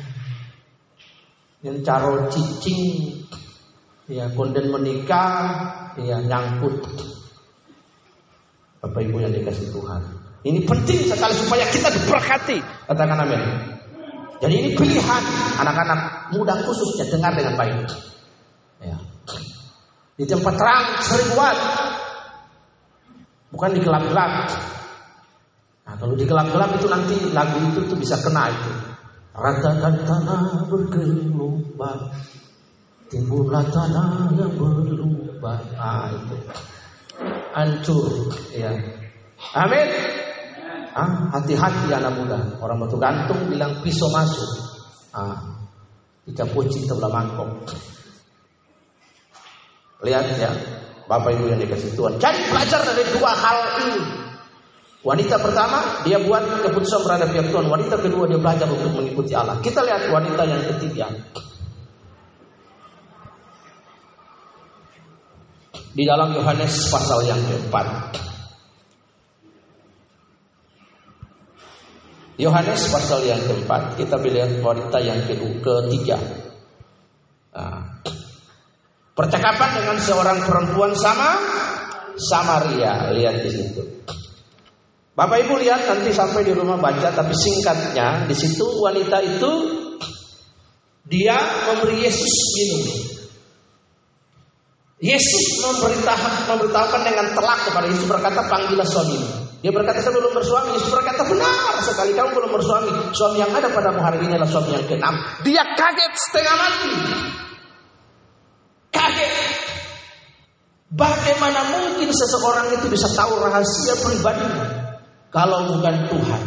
[1.68, 3.12] Yang caro cicing
[4.08, 5.52] ya konden menikah
[6.00, 6.80] ya nyangkut
[8.78, 10.02] Bapak Ibu yang dikasih Tuhan.
[10.46, 12.58] Ini penting sekali supaya kita diberkati.
[12.86, 13.42] Katakan amin.
[14.38, 15.22] Jadi ini pilihan
[15.58, 17.90] anak-anak muda khususnya dengar dengan baik.
[18.78, 18.96] Ya.
[20.14, 21.58] Di tempat terang sering buat,
[23.50, 24.32] bukan di gelap-gelap.
[25.90, 28.72] Nah, kalau di gelap-gelap itu nanti lagu itu tuh bisa kena itu.
[29.38, 32.10] Ratakan tanah bergelombang,
[33.06, 35.62] timbullah tanah yang berlubang.
[35.78, 36.36] Ah itu
[37.54, 38.74] hancur, ya.
[39.54, 39.88] Amin.
[40.98, 42.58] Ah, hati-hati anak muda.
[42.58, 44.50] Orang batu gantung bilang pisau masuk.
[45.14, 45.38] Ah,
[46.26, 47.70] kita puji sebelah mangkok.
[50.02, 50.50] Lihat ya,
[51.06, 52.18] Bapak Ibu yang dikasih Tuhan.
[52.18, 54.27] Jadi belajar dari dua hal ini.
[54.98, 57.70] Wanita pertama, dia buat keputusan berada pihak Tuhan.
[57.70, 59.62] Wanita kedua, dia belajar untuk mengikuti Allah.
[59.62, 61.06] Kita lihat wanita yang ketiga.
[65.94, 67.86] Di dalam Yohanes pasal yang keempat.
[72.38, 76.18] Yohanes pasal yang keempat kita lihat wanita yang ketiga.
[77.50, 77.98] Nah,
[79.18, 81.34] percakapan dengan seorang perempuan sama
[82.14, 83.97] Samaria lihat di situ.
[85.18, 89.50] Bapak Ibu lihat nanti sampai di rumah baca tapi singkatnya di situ wanita itu
[91.10, 91.34] dia
[91.66, 92.82] memberi Yesus minum.
[95.02, 99.58] Yesus memberitahukan, memberitahukan dengan telak kepada Yesus berkata panggillah suamimu.
[99.58, 100.78] Dia berkata saya belum bersuami.
[100.78, 102.90] Yesus berkata benar sekali kamu belum bersuami.
[103.10, 105.18] Suami yang ada padamu hari ini adalah suami yang keenam.
[105.42, 106.94] Dia kaget setengah mati.
[108.94, 109.34] Kaget.
[110.94, 114.77] Bagaimana mungkin seseorang itu bisa tahu rahasia pribadinya
[115.28, 116.42] kalau bukan Tuhan?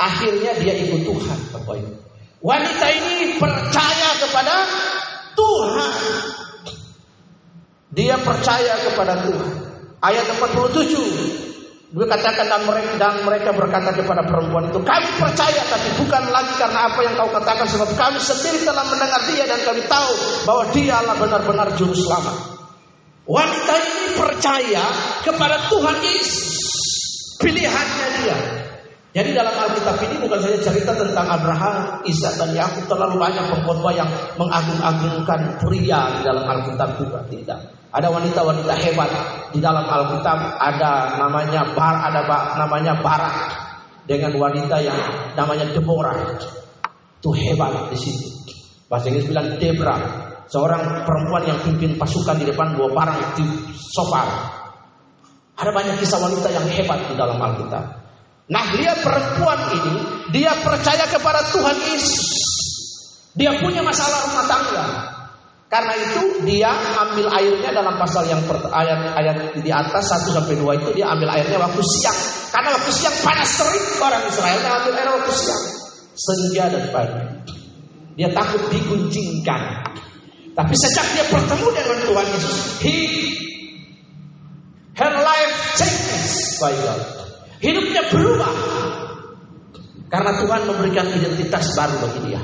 [0.00, 1.92] Akhirnya dia ikut Tuhan, Bapak Ibu.
[2.40, 4.54] Wanita ini percaya kepada
[5.36, 5.92] Tuhan.
[7.92, 9.50] Dia percaya kepada Tuhan.
[10.00, 11.50] Ayat 47
[11.90, 16.54] dia katakan dan mereka, dan mereka berkata kepada perempuan itu, kami percaya tapi bukan lagi
[16.54, 20.12] karena apa yang kau katakan sebab kami sendiri telah mendengar dia dan kami tahu
[20.46, 22.62] bahwa dia adalah benar-benar juru selamat.
[23.26, 24.84] Wanita ini percaya
[25.26, 26.89] kepada Tuhan Yesus.
[27.40, 28.38] Pilihannya dia.
[29.10, 33.90] Jadi dalam Alkitab ini bukan saja cerita tentang Abraham, Isa dan Yakub terlalu banyak pengkhotbah
[33.90, 34.06] yang
[34.38, 37.58] mengagung-agungkan pria di dalam Alkitab juga tidak.
[37.90, 39.10] Ada wanita-wanita hebat
[39.50, 42.22] di dalam Alkitab, ada namanya Bar, ada
[42.54, 43.34] namanya Barak
[44.06, 44.98] dengan wanita yang
[45.34, 46.14] namanya Deborah.
[47.18, 48.30] Itu hebat di situ.
[48.86, 49.96] Bahasa Inggris bilang Debra,
[50.46, 54.22] seorang perempuan yang pimpin pasukan di depan bawa barang di sofa.
[55.60, 57.84] Ada banyak kisah wanita yang hebat di dalam Alkitab.
[58.50, 59.94] Nah dia perempuan ini
[60.32, 62.24] dia percaya kepada Tuhan Yesus.
[63.36, 64.86] Dia punya masalah rumah tangga.
[65.70, 66.66] Karena itu dia
[66.98, 68.42] ambil airnya dalam pasal yang
[68.74, 72.18] ayat ayat di atas 1 sampai 2 itu dia ambil airnya waktu siang.
[72.50, 75.62] Karena waktu siang panas terik orang Israel dia ambil air waktu siang.
[76.18, 77.22] Senja dan pagi.
[78.18, 79.62] Dia takut diguncingkan.
[80.58, 82.98] Tapi sejak dia bertemu dengan Tuhan Yesus, he
[85.00, 85.39] her life
[86.68, 87.00] God.
[87.60, 88.52] Hidupnya berubah.
[90.10, 92.42] Karena Tuhan memberikan identitas baru bagi dia.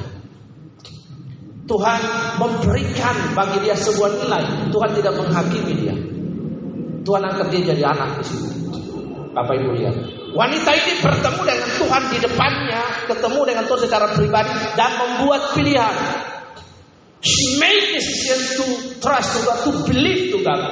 [1.66, 2.00] Tuhan
[2.38, 4.70] memberikan bagi dia sebuah nilai.
[4.70, 5.96] Tuhan tidak menghakimi dia.
[7.02, 8.48] Tuhan angkat dia jadi anak di situ.
[9.34, 9.96] Bapak Ibu lihat.
[10.36, 15.96] Wanita ini bertemu dengan Tuhan di depannya, ketemu dengan Tuhan secara pribadi dan membuat pilihan.
[17.24, 18.64] She made decision to
[19.00, 20.62] trust to God, to believe to God,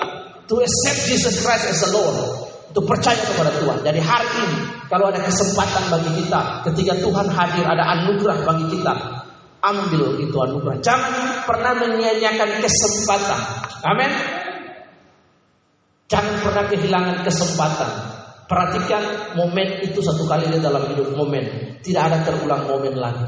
[0.47, 2.44] to accept Jesus Christ as the Lord
[2.75, 3.87] untuk percaya kepada Tuhan.
[3.87, 4.59] Jadi hari ini
[4.91, 8.93] kalau ada kesempatan bagi kita ketika Tuhan hadir ada anugerah bagi kita,
[9.63, 10.83] ambil itu anugerah.
[10.83, 13.41] Jangan pernah menyia-nyiakan kesempatan.
[13.87, 14.11] Amin.
[16.11, 17.91] Jangan pernah kehilangan kesempatan.
[18.51, 19.03] Perhatikan
[19.39, 21.79] momen itu satu kali di dalam hidup momen.
[21.79, 23.23] Tidak ada terulang momen lagi.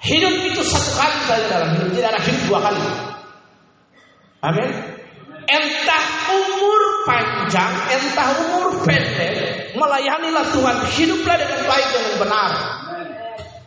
[0.00, 1.92] Hidup itu satu kali dalam hidup.
[1.92, 2.82] Tidak ada hidup dua kali.
[4.48, 4.91] Amin.
[5.42, 12.50] Entah umur panjang, entah umur pendek, melayanilah Tuhan, hiduplah dengan baik dan benar.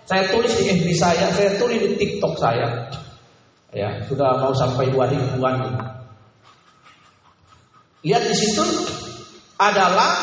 [0.06, 2.88] Saya tulis di FB saya, saya tulis di TikTok saya.
[3.76, 5.76] Ya, sudah mau sampai dua ribuan.
[8.06, 8.64] Lihat di situ
[9.58, 10.14] adalah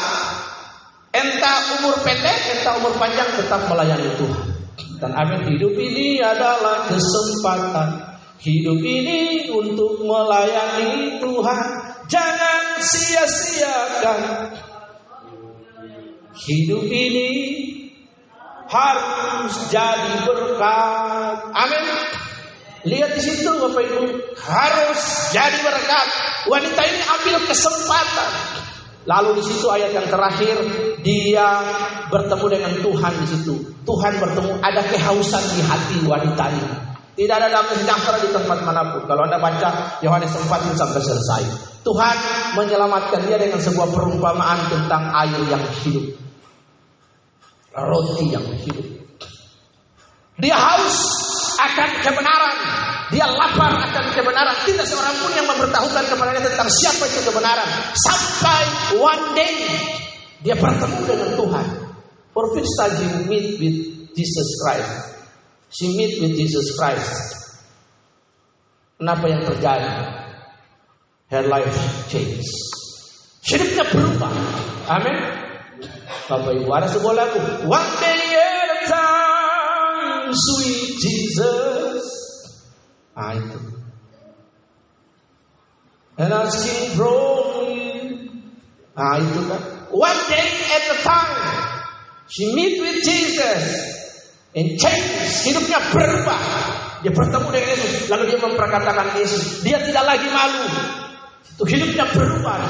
[1.13, 4.49] entah umur pendek, entah umur panjang tetap melayani Tuhan.
[5.03, 8.12] Dan amin hidup ini adalah kesempatan
[8.43, 11.67] Hidup ini untuk melayani Tuhan
[12.11, 14.21] Jangan sia-siakan
[16.43, 17.31] Hidup ini
[18.73, 21.37] harus jadi berkat.
[21.53, 21.85] Amin.
[22.89, 25.01] Lihat di situ Bapak Ibu, harus
[25.31, 26.07] jadi berkat.
[26.51, 28.31] Wanita ini ambil kesempatan.
[29.07, 30.57] Lalu di situ ayat yang terakhir
[31.03, 31.47] dia
[32.11, 33.55] bertemu dengan Tuhan di situ.
[33.83, 36.92] Tuhan bertemu ada kehausan di hati wanita ini.
[37.13, 39.05] Tidak ada damai sejahtera di tempat mana pun.
[39.05, 41.43] Kalau Anda baca Yohanes 4 sampai selesai.
[41.85, 42.17] Tuhan
[42.57, 46.17] menyelamatkan dia dengan sebuah perumpamaan tentang air yang hidup.
[47.77, 48.87] Roti yang hidup.
[50.41, 50.97] Dia haus
[51.61, 52.57] akan kebenaran.
[53.13, 54.57] Dia lapar akan kebenaran.
[54.65, 57.69] Tidak seorang pun yang memberitahukan kepada dia tentang siapa itu kebenaran.
[57.93, 58.63] Sampai
[58.97, 59.53] one day
[60.41, 61.67] dia bertemu dengan Tuhan.
[62.33, 62.81] For first
[63.29, 63.77] meet with
[64.17, 65.12] Jesus Christ.
[65.73, 67.33] She meet with Jesus Christ.
[69.01, 69.89] Kenapa yang terjadi?
[71.33, 71.73] Her life
[72.13, 72.45] change.
[73.41, 74.33] Hidupnya berubah.
[74.85, 75.17] Amin.
[76.29, 77.41] Bapak Ibu ada sebuah lagu.
[77.67, 82.05] One day at a time, sweet Jesus.
[83.17, 83.59] Ah itu.
[86.21, 88.21] And asking from.
[88.93, 89.63] Ah itu kan.
[89.89, 91.41] One day at a time.
[92.29, 94.02] She meet with Jesus.
[94.53, 95.09] And change,
[95.49, 96.41] hidupnya berubah.
[97.01, 99.65] Dia bertemu dengan Yesus, lalu dia memperkatakan Yesus.
[99.65, 100.65] Dia tidak lagi malu.
[101.57, 102.61] Itu hidupnya berubah.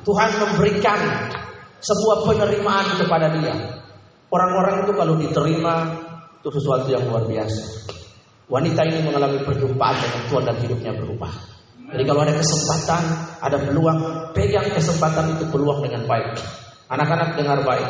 [0.00, 0.98] Tuhan memberikan
[1.84, 3.52] sebuah penerimaan kepada dia.
[4.32, 5.74] Orang-orang itu kalau diterima
[6.40, 7.92] itu sesuatu yang luar biasa.
[8.48, 11.32] Wanita ini mengalami perjumpaan dengan Tuhan dan hidupnya berubah.
[11.90, 13.02] Jadi kalau ada kesempatan,
[13.44, 13.98] ada peluang,
[14.32, 16.40] pegang kesempatan itu peluang dengan baik.
[16.90, 17.88] Anak-anak dengar baik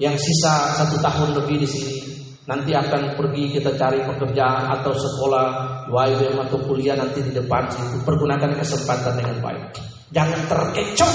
[0.00, 1.96] yang sisa satu tahun lebih di sini
[2.44, 5.46] nanti akan pergi kita cari pekerjaan atau sekolah
[5.88, 9.64] YWM atau kuliah nanti di depan itu pergunakan kesempatan dengan baik.
[10.12, 11.14] Jangan terkecoh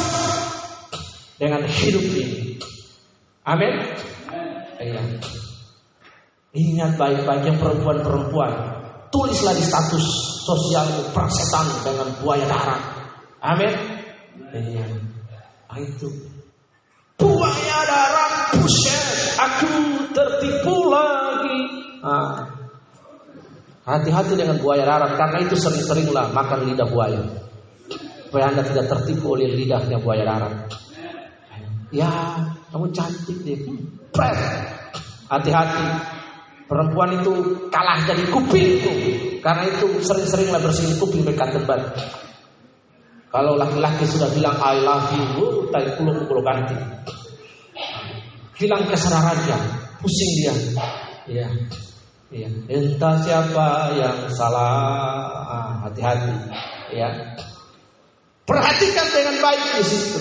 [1.37, 2.57] dengan hidup ini.
[3.45, 3.73] Amin.
[4.81, 5.01] Iya.
[6.49, 8.51] Ingat baik-baik yang perempuan-perempuan.
[9.09, 10.05] Tulislah di status
[10.45, 12.81] sosial persetan dengan buaya darat.
[13.41, 13.73] Amin.
[14.53, 14.85] Iya.
[15.77, 16.09] Itu.
[17.21, 19.37] Buaya darat, buset.
[19.37, 19.69] Aku
[20.11, 21.59] tertipu lagi.
[22.01, 22.49] Ah.
[23.89, 27.21] Hati-hati dengan buaya darat karena itu sering-seringlah makan lidah buaya.
[28.29, 30.53] Supaya Anda tidak tertipu oleh lidahnya buaya darat.
[31.89, 32.09] Ya,
[32.69, 33.57] kamu cantik deh.
[34.13, 34.37] Pret.
[35.25, 35.85] Hati-hati.
[36.69, 37.33] Perempuan itu
[37.73, 38.93] kalah jadi kuping itu.
[39.41, 41.81] Karena itu sering-seringlah bersihin kuping mereka tebal.
[43.33, 46.77] Kalau laki-laki sudah bilang I love you, tadi puluh-puluh ganti.
[48.59, 49.57] Hilang kesadarannya,
[50.03, 50.53] pusing dia.
[51.31, 51.47] Iya.
[52.29, 52.49] Iya.
[52.67, 54.75] Entah siapa yang salah,
[55.47, 56.35] ah, hati-hati.
[56.91, 57.07] ya.
[58.43, 60.19] Perhatikan dengan baik di situ.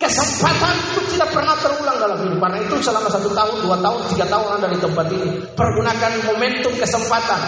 [0.00, 2.38] Kesempatan itu tidak pernah terulang dalam hidup.
[2.40, 5.28] Karena itu selama satu tahun, dua tahun, tiga tahun Anda di tempat ini.
[5.54, 7.40] Pergunakan momentum kesempatan.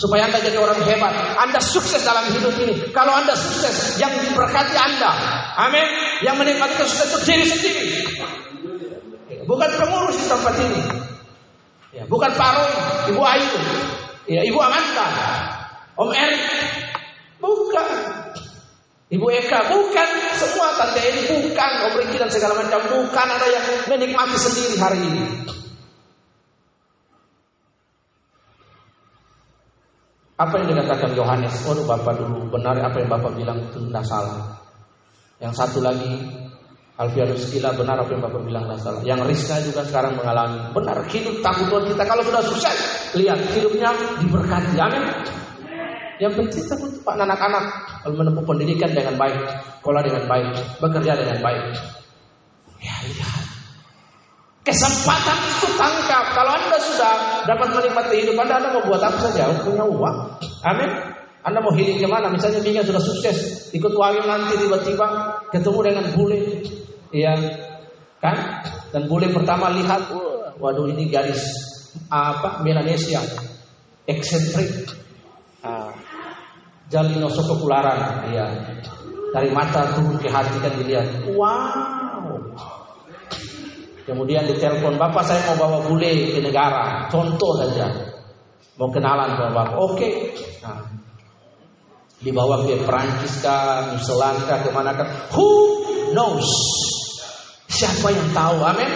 [0.00, 1.12] Supaya Anda jadi orang hebat.
[1.38, 2.88] Anda sukses dalam hidup ini.
[2.92, 5.10] Kalau Anda sukses, yang diberkati Anda.
[5.60, 5.86] Amin.
[6.24, 7.84] Yang menikmati kesuksesan itu diri sendiri.
[9.46, 10.82] Bukan pengurus di tempat ini.
[11.90, 12.72] Ya, bukan Pak Roy,
[13.10, 13.50] Ibu Ayu,
[14.30, 15.06] ya, Ibu Amanda,
[15.98, 16.42] Om Erik.
[17.42, 17.86] Bukan.
[19.10, 23.66] Ibu Eka bukan semua tante ini bukan Om Riki dan segala macam bukan ada yang
[23.90, 25.24] menikmati sendiri hari ini.
[30.38, 31.52] Apa yang dikatakan Yohanes?
[31.68, 34.62] Oh, Bapak dulu benar apa yang Bapak bilang itu tidak salah.
[35.42, 36.16] Yang satu lagi
[37.00, 39.00] Alfianus Gila benar apa yang Bapak bilang salah.
[39.00, 42.76] Yang Rizka juga sekarang mengalami benar hidup tanggungan kita kalau sudah sukses
[43.16, 43.88] lihat hidupnya
[44.20, 44.76] diberkati.
[44.76, 45.04] Amin.
[46.20, 46.64] Yang penting
[47.00, 47.64] Pak anak-anak
[48.04, 49.40] kalau menempuh pendidikan dengan baik,
[49.80, 51.64] sekolah dengan baik, bekerja dengan baik.
[52.84, 53.48] Ya lihat.
[54.60, 56.24] Kesempatan itu tangkap.
[56.36, 57.14] Kalau Anda sudah
[57.48, 60.16] dapat menikmati hidup Anda, Anda mau buat apa saja, punya uang.
[60.68, 61.09] Amin.
[61.40, 62.28] Anda mau healing ke mana?
[62.28, 65.06] Misalnya Minga sudah sukses, ikut wayang nanti tiba-tiba
[65.48, 66.38] ketemu dengan bule,
[67.16, 67.32] iya
[68.20, 68.60] kan?
[68.92, 70.12] Dan bule pertama lihat,
[70.60, 71.40] waduh ini gadis
[72.12, 73.24] apa Melanesia,
[74.04, 74.92] eksentrik,
[75.64, 75.96] ah,
[76.92, 78.46] jalino sokokularan, iya.
[79.30, 82.36] Dari mata turun ke hati kan dilihat, wow.
[84.04, 87.86] Kemudian ditelepon, Bapak saya mau bawa bule ke negara, contoh saja.
[88.74, 89.76] Mau kenalan sama Bapak.
[89.78, 90.08] Oke.
[90.66, 90.99] Nah,
[92.20, 95.08] dibawa ke Perancis kah, New Zealand kah, ke mana kah.
[95.32, 95.48] Who
[96.12, 96.48] knows?
[97.68, 98.60] Siapa yang tahu?
[98.60, 98.90] Amin.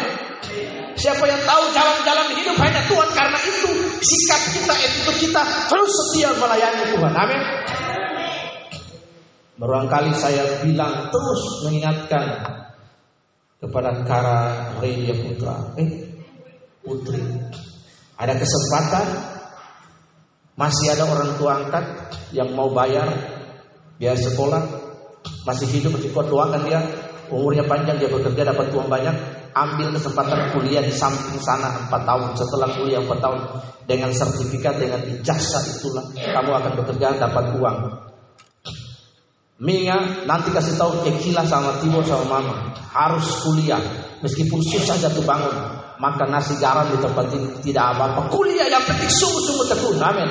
[0.94, 6.30] Siapa yang tahu jalan-jalan hidup hanya Tuhan karena itu sikap kita, itu kita terus setia
[6.38, 7.14] melayani Tuhan.
[7.16, 7.40] Amin.
[9.58, 12.24] Berulang kali saya bilang terus mengingatkan
[13.58, 14.38] kepada Kara
[14.78, 15.74] Redia Putra.
[15.80, 16.14] Eh,
[16.84, 17.22] putri.
[18.14, 19.33] Ada kesempatan
[20.54, 21.84] masih ada orang tua angkat
[22.30, 23.10] yang mau bayar
[23.98, 24.62] biaya sekolah
[25.46, 26.80] masih hidup kuat doakan dia.
[27.32, 29.16] Umurnya panjang dia bekerja dapat uang banyak
[29.56, 32.36] ambil kesempatan kuliah di samping sana 4 tahun.
[32.36, 33.40] Setelah kuliah 4 tahun
[33.88, 37.78] dengan sertifikat dengan ijazah itulah kamu akan bekerja dapat uang.
[39.64, 42.54] Mia nanti kasih tahu Kekila sama Timo sama Mama.
[42.92, 43.80] Harus kuliah.
[44.20, 47.30] Meskipun susah jatuh bangun maka nasi garam di tempat
[47.62, 48.30] tidak apa-apa.
[48.30, 49.98] Kuliah yang penting sungguh-sungguh tekun.
[50.02, 50.28] Amin.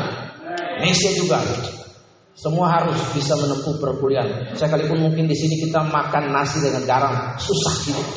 [0.83, 1.39] Indonesia juga.
[2.33, 4.57] Semua harus bisa menempuh perkuliahan.
[4.57, 8.07] Sekalipun mungkin di sini kita makan nasi dengan garam susah hidup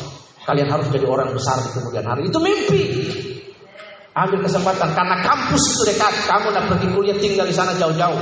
[0.47, 2.31] kalian harus jadi orang besar di kemudian hari.
[2.31, 2.83] Itu mimpi.
[4.17, 6.15] Ambil kesempatan karena kampus itu dekat.
[6.25, 8.19] Kamu nak pergi kuliah tinggal di sana jauh-jauh.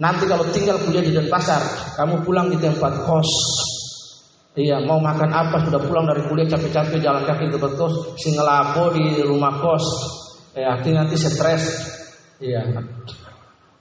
[0.00, 1.60] Nanti kalau tinggal kuliah di Denpasar,
[2.00, 3.28] kamu pulang di tempat kos.
[4.50, 9.22] Iya, mau makan apa sudah pulang dari kuliah capek-capek jalan kaki ke kos, singelapo di
[9.22, 9.86] rumah kos.
[10.58, 11.62] Ya, artinya nanti stres.
[12.42, 12.66] Iya.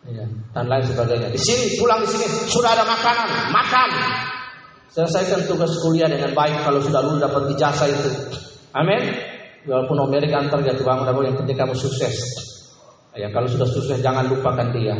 [0.09, 1.33] Iya, dan lain sebagainya.
[1.33, 3.89] Di sini pulang di sini sudah ada makanan, makan.
[4.89, 8.09] Selesaikan tugas kuliah dengan baik kalau sudah lulus dapat ijazah itu.
[8.73, 9.01] Amin.
[9.65, 12.13] Walaupun Amerika antar jatuh bangun, yang penting kamu sukses.
[13.17, 14.97] Ya, kalau sudah sukses jangan lupakan dia.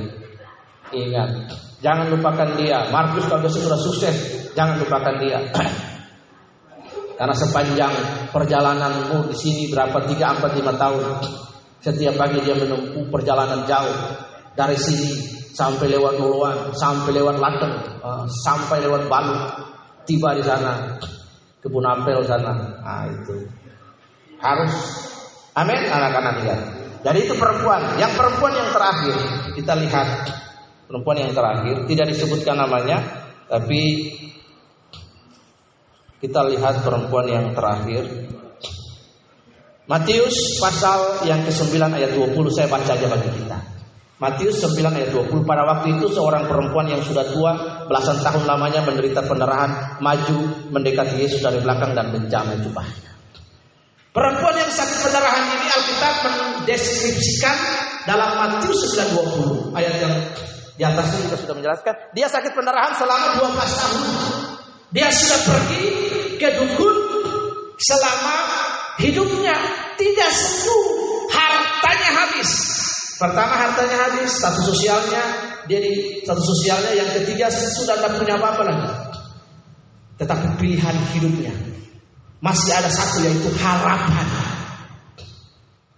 [0.90, 1.54] Ingat,
[1.86, 2.90] jangan lupakan dia.
[2.90, 5.40] Markus kalau sudah sukses, jangan lupakan dia.
[7.20, 7.94] Karena sepanjang
[8.32, 10.08] perjalananmu di sini berapa?
[10.08, 11.04] Tiga empat lima tahun,
[11.84, 13.98] setiap pagi dia menempuh perjalanan jauh.
[14.56, 15.10] Dari sini
[15.52, 19.36] sampai lewat Nuluan, sampai lewat Laten, uh, sampai lewat Balu,
[20.08, 20.96] tiba di sana
[21.60, 22.56] kebun apel sana.
[22.80, 23.48] Nah itu.
[24.40, 24.72] Harus,
[25.60, 26.62] amin anak-anak lihat.
[27.04, 28.00] Jadi itu perempuan.
[28.00, 29.16] Yang perempuan yang terakhir.
[29.56, 30.08] Kita lihat.
[30.90, 32.98] Perempuan yang terakhir, tidak disebutkan namanya,
[33.46, 34.10] tapi
[36.20, 38.04] kita lihat perempuan yang terakhir.
[39.90, 43.58] Matius pasal yang ke-9 ayat 20 saya baca aja bagi kita.
[44.20, 47.52] Matius 9 ayat 20 pada waktu itu seorang perempuan yang sudah tua
[47.88, 53.10] belasan tahun lamanya menderita pendarahan maju mendekati Yesus dari belakang dan menjamah jubahnya.
[54.12, 57.58] Perempuan yang sakit pendarahan ini Alkitab mendeskripsikan
[58.04, 60.14] dalam Matius 9:20 ayat yang
[60.76, 64.04] di atasnya juga sudah menjelaskan dia sakit pendarahan selama 12 tahun.
[64.90, 65.99] Dia sudah pergi
[66.40, 66.96] ke dukun
[67.76, 68.38] selama
[68.98, 69.56] hidupnya
[70.00, 70.86] tidak sembuh,
[71.28, 72.52] hartanya habis.
[73.20, 75.24] Pertama hartanya habis, status sosialnya
[75.68, 78.90] dia di status sosialnya yang ketiga sudah tidak punya apa-apa lagi.
[80.20, 81.54] Tetapi pilihan hidupnya
[82.40, 84.28] masih ada satu yaitu harapan.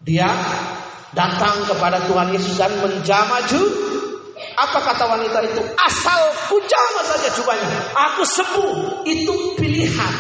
[0.02, 0.30] Dia
[1.14, 3.91] datang kepada Tuhan Yesus dan menjamaju.
[4.58, 5.62] Apa kata wanita itu?
[5.78, 7.80] Asal ku jama saja jubahnya.
[8.12, 9.06] Aku sembuh.
[9.08, 10.14] Itu pilihan.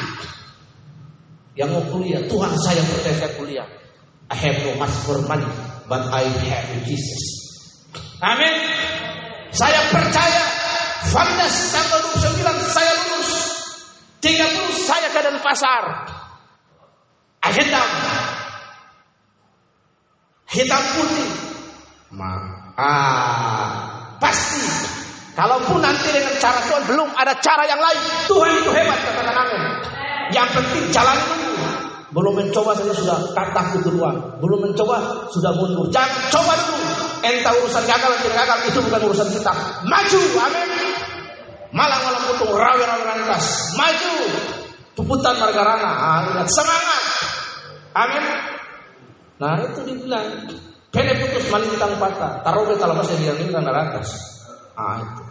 [1.55, 3.67] Yang mau kuliah, Tuhan saya percaya saya kuliah.
[4.31, 5.47] I have no much for money,
[5.91, 7.23] but I have Jesus.
[8.23, 8.55] Amin.
[9.51, 10.61] Saya percaya
[11.01, 13.31] Fondasi tanggal 29 saya lulus.
[14.21, 15.83] 30 saya ke pasar.
[17.41, 17.89] Hitam.
[20.45, 21.29] Hitam putih.
[22.13, 22.37] Ma
[22.77, 23.80] ah,
[24.21, 24.61] pasti.
[25.33, 28.01] Kalaupun nanti dengan cara Tuhan belum ada cara yang lain.
[28.29, 29.61] Tuhan itu hebat katakan amin.
[30.29, 31.51] Yang penting jalan dulu.
[32.11, 34.15] Belum mencoba saja sudah kata duluan.
[34.43, 35.87] Belum mencoba sudah mundur.
[35.89, 36.85] Jangan coba dulu.
[37.23, 39.53] Entah urusan gagal atau gagal itu bukan urusan kita.
[39.87, 40.69] Maju, amin.
[41.71, 43.71] Malang malam putung rawi rawi rantas.
[43.79, 44.15] Maju.
[44.99, 45.91] Puputan margarana.
[45.95, 47.03] Ah, semangat.
[47.95, 48.23] Amin.
[49.39, 50.27] Nah itu dibilang.
[50.91, 52.43] Pene putus malintang patah.
[52.43, 54.09] Taruh kita lepas dia bilang dari atas.
[54.75, 55.23] Ah itu.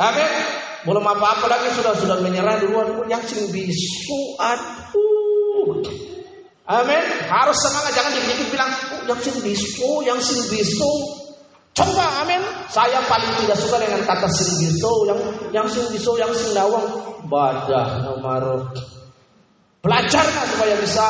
[0.00, 0.30] Amin.
[0.84, 3.04] Belum apa-apa lagi sudah sudah menyerah duluan.
[3.04, 4.20] Yang sing bisu.
[4.40, 5.84] Aduh.
[6.64, 7.04] Amin.
[7.28, 7.92] Harus semangat.
[7.92, 8.70] Jangan dikit-dikit bilang.
[8.96, 9.90] Oh, yang sing bisu.
[10.08, 10.92] Yang sing bisu.
[11.76, 12.40] Coba amin.
[12.72, 14.92] Saya paling tidak suka dengan kata sing bisu.
[15.04, 15.18] Yang
[15.52, 16.16] yang sing bisu.
[16.16, 16.88] Yang sing dawang.
[17.28, 18.72] Badah nomor.
[19.84, 21.06] Belajarlah supaya bisa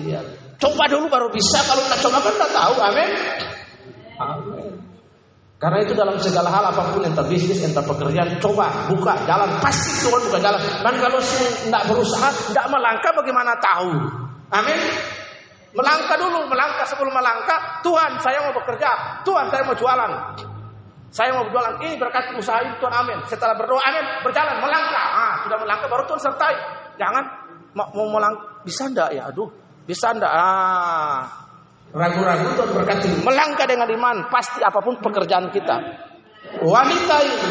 [0.00, 0.39] Iya.
[0.60, 1.64] Coba dulu baru bisa.
[1.64, 2.74] Kalau nggak coba kan nggak tahu.
[2.84, 3.10] Amin.
[5.60, 9.60] Karena itu dalam segala hal apa pun entah bisnis, entah pekerjaan, coba buka jalan.
[9.60, 10.56] Pasti Tuhan buka jalan.
[10.56, 13.92] Dan kalau tidak berusaha, tidak melangkah, bagaimana tahu?
[14.56, 14.80] Amin.
[15.76, 17.84] Melangkah dulu, melangkah sebelum melangkah.
[17.84, 19.20] Tuhan, saya mau bekerja.
[19.20, 20.10] Tuhan, saya mau jualan.
[21.12, 21.76] Saya mau berjualan.
[21.84, 23.18] Ini berkat usaha itu Tuhan, amin.
[23.28, 24.24] Setelah berdoa, amin.
[24.24, 25.08] Berjalan, melangkah.
[25.12, 26.56] Ah, sudah melangkah, baru Tuhan sertai.
[26.96, 27.24] Jangan
[27.76, 28.64] mau melangkah.
[28.64, 29.28] Bisa enggak ya?
[29.28, 29.52] Aduh,
[29.84, 30.32] bisa enggak?
[30.32, 31.26] Ah,
[31.94, 33.08] ragu-ragu Tuhan berkati.
[33.22, 35.76] Melangkah dengan iman, pasti apa pun pekerjaan kita.
[36.60, 37.50] Wanita ini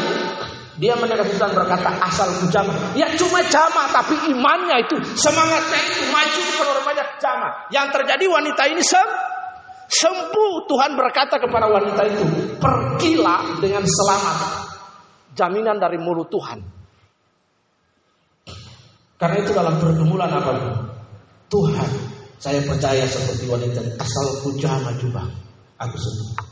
[0.80, 2.72] dia mendengar Tuhan berkata asal jama.
[2.96, 7.48] Ya cuma jama tapi imannya itu semangatnya itu maju penormannya jama.
[7.68, 9.08] Yang terjadi wanita ini sem
[9.92, 10.54] sembuh.
[10.70, 12.22] Tuhan berkata kepada wanita itu,
[12.56, 14.36] pergilah dengan selamat.
[15.36, 16.58] Jaminan dari mulut Tuhan.
[19.20, 20.52] Karena itu dalam pergumulan apa?
[21.52, 21.90] Tuhan
[22.40, 25.28] saya percaya seperti wanita asal ku jama juga
[25.76, 26.48] aku sembuh.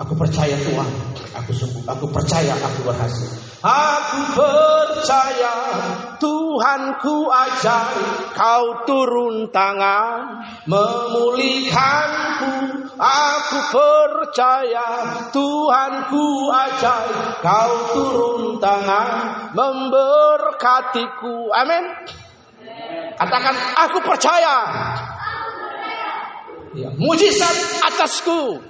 [0.00, 0.88] Aku percaya Tuhan,
[1.36, 1.84] aku sembuh.
[1.84, 3.28] Aku percaya aku berhasil.
[3.60, 5.52] Aku percaya
[6.16, 12.52] Tuhanku ajaib, kau turun tangan memulihkanku.
[12.96, 14.88] Aku percaya
[15.28, 21.52] Tuhanku ajaib, kau turun tangan memberkatiku.
[21.52, 21.84] Amin.
[23.20, 24.56] Katakan aku percaya.
[26.72, 27.56] Ya, mujizat
[27.92, 28.64] atasku.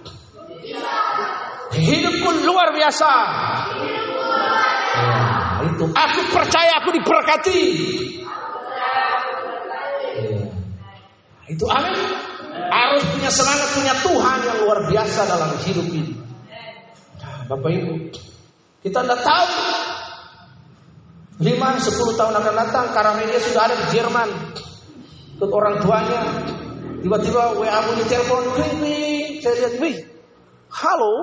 [1.70, 3.12] Hidupku luar biasa.
[4.90, 5.22] Ya,
[5.70, 7.62] itu aku percaya aku diberkati.
[10.18, 10.42] Ya,
[11.46, 11.94] itu amin.
[12.50, 16.18] Harus punya semangat punya Tuhan yang luar biasa dalam hidup ini.
[17.22, 17.94] Nah, Bapak Ibu,
[18.82, 19.46] kita tidak tahu
[21.40, 24.28] 5 10 tahun akan datang karena dia sudah ada di Jerman.
[25.40, 26.20] Untuk orang tuanya
[27.00, 28.76] tiba-tiba WA bunyi telepon, kring
[29.40, 29.96] Saya lihat, wih,
[30.68, 31.14] halo.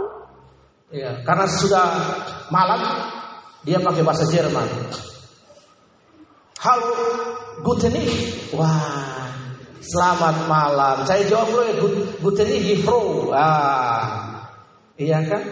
[0.90, 1.86] Ya, karena sudah
[2.50, 2.82] malam
[3.62, 4.66] dia pakai bahasa Jerman.
[6.58, 6.90] Halo,
[7.62, 7.94] guten
[8.58, 9.30] Wah,
[9.86, 11.06] selamat malam.
[11.06, 11.76] Saya jawab dulu ya,
[12.26, 12.50] guten
[12.82, 13.30] Bro.
[13.38, 14.50] Ah,
[14.98, 15.46] iya kan?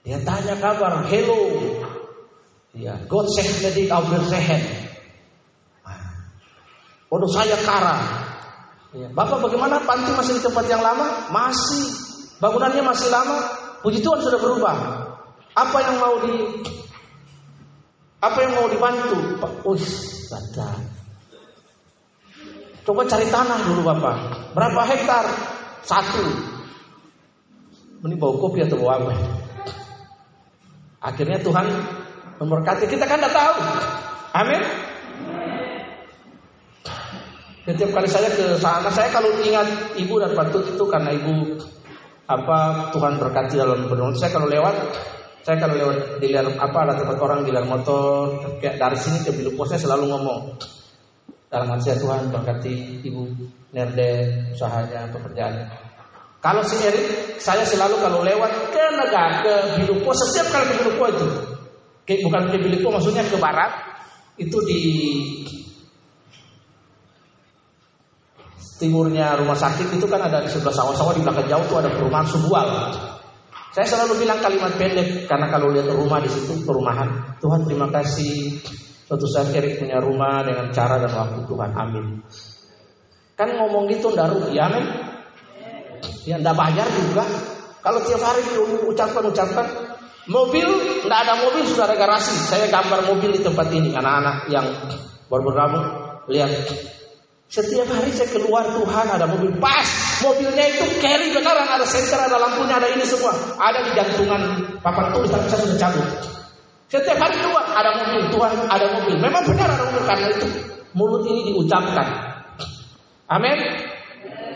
[0.00, 1.67] Dia tanya kabar, hello.
[2.78, 4.62] Ya, God sehat jadi kau bersehat.
[7.10, 7.98] Waduh saya kara.
[8.94, 9.10] Ya.
[9.10, 11.26] Bapak bagaimana panti masih di tempat yang lama?
[11.34, 11.90] Masih.
[12.38, 13.38] Bangunannya masih lama?
[13.82, 14.76] puji Tuhan sudah berubah.
[15.54, 16.34] Apa yang mau di
[18.18, 19.18] apa yang mau dibantu?
[19.38, 20.26] Pak, Uish,
[22.82, 24.16] Coba cari tanah dulu Bapak.
[24.56, 25.24] Berapa hektar?
[25.84, 26.24] Satu.
[27.98, 29.12] Ini bau kopi atau bau apa?
[31.02, 31.66] Akhirnya Tuhan
[32.38, 32.84] memberkati.
[32.86, 33.54] Kita kan tidak tahu.
[34.34, 34.62] Amin.
[37.68, 39.68] Setiap kali saya ke sana, saya kalau ingat
[40.00, 41.60] ibu dan patut itu karena ibu
[42.24, 44.16] apa Tuhan berkati dalam berdoa.
[44.16, 44.76] Saya kalau lewat,
[45.44, 49.20] saya kalau lewat di luar apa ada tempat orang di luar motor, kayak dari sini
[49.20, 50.56] ke Bilupo saya selalu ngomong
[51.48, 53.28] dalam hati Tuhan berkati ibu
[53.72, 55.68] Nerde usahanya pekerjaannya.
[56.40, 61.04] Kalau si Erik, saya selalu kalau lewat ke negara ke Bilupo setiap kali ke Bilupo
[61.12, 61.28] itu,
[62.24, 63.72] bukan ke Bilupo maksudnya ke barat,
[64.40, 64.80] itu di
[68.78, 72.26] timurnya rumah sakit itu kan ada di sebelah sawah-sawah di belakang jauh tuh ada perumahan
[72.30, 72.68] Subual.
[73.74, 77.36] Saya selalu bilang kalimat pendek karena kalau lihat rumah di situ perumahan.
[77.42, 78.58] Tuhan terima kasih
[79.06, 81.70] suatu saat Erik punya rumah dengan cara dan waktu Tuhan.
[81.76, 82.06] Amin.
[83.38, 84.84] Kan ngomong gitu ndak rugi, amin.
[86.26, 87.22] Ya ndak bayar juga.
[87.78, 88.42] Kalau tiap hari
[88.82, 89.66] ucapkan-ucapkan
[90.28, 90.68] mobil,
[91.08, 92.36] ndak ada mobil sudah ada garasi.
[92.36, 94.66] Saya gambar mobil di tempat ini anak-anak yang
[95.28, 95.84] baru bergabung
[96.28, 96.52] lihat
[97.48, 99.88] setiap hari saya keluar Tuhan ada mobil pas
[100.20, 105.16] mobilnya itu carry beneran ada senter ada lampunya ada ini semua ada di jantungan papan
[105.16, 106.08] tulis tapi saya sudah cabut.
[106.92, 110.48] Setiap hari keluar ada mobil Tuhan ada mobil memang benar ada mobil karena itu
[110.92, 112.08] mulut ini diucapkan.
[113.32, 113.56] Amin.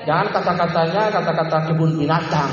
[0.04, 2.50] Jangan kata-katanya kata-kata kebun binatang.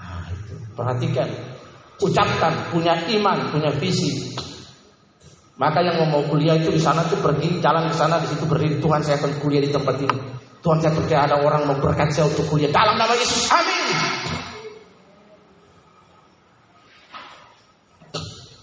[0.00, 0.56] Nah, itu.
[0.72, 1.28] Perhatikan,
[2.00, 4.32] ucapkan, punya iman, punya visi.
[5.60, 8.80] Maka yang mau kuliah itu di sana tuh pergi jalan ke sana di situ berdiri
[8.80, 10.18] Tuhan saya akan kuliah di tempat ini.
[10.64, 13.46] Tuhan saya percaya ada orang mau berkat saya untuk kuliah dalam nama Yesus.
[13.52, 13.86] Amin.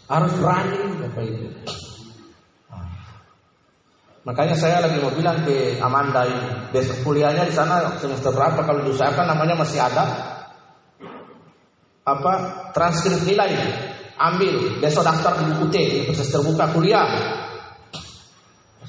[0.10, 1.48] Harus berani Bapak Ibu.
[4.28, 8.86] Makanya saya lagi mau bilang ke Amanda ini, besok kuliahnya di sana semester berapa kalau
[8.86, 10.29] diusahakan namanya masih ada
[12.18, 12.34] apa
[12.74, 13.54] transkrip nilai.
[14.20, 14.82] Ambil.
[14.84, 17.08] Besok daftar di buku T universitas terbuka kuliah.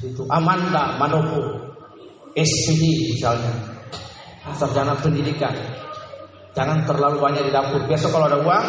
[0.00, 0.24] Situ.
[0.26, 1.70] Amanda Manopo.
[2.34, 3.52] SPD misalnya.
[4.56, 5.52] Sarjana pendidikan.
[6.56, 7.84] Jangan terlalu banyak di dapur.
[7.86, 8.66] Besok kalau ada uang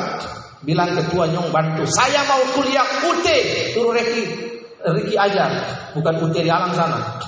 [0.61, 3.25] bilang ketua nyong bantu saya mau kuliah UT
[3.73, 5.45] suruh Reki Riki aja
[5.93, 7.21] bukan UT di alam sana.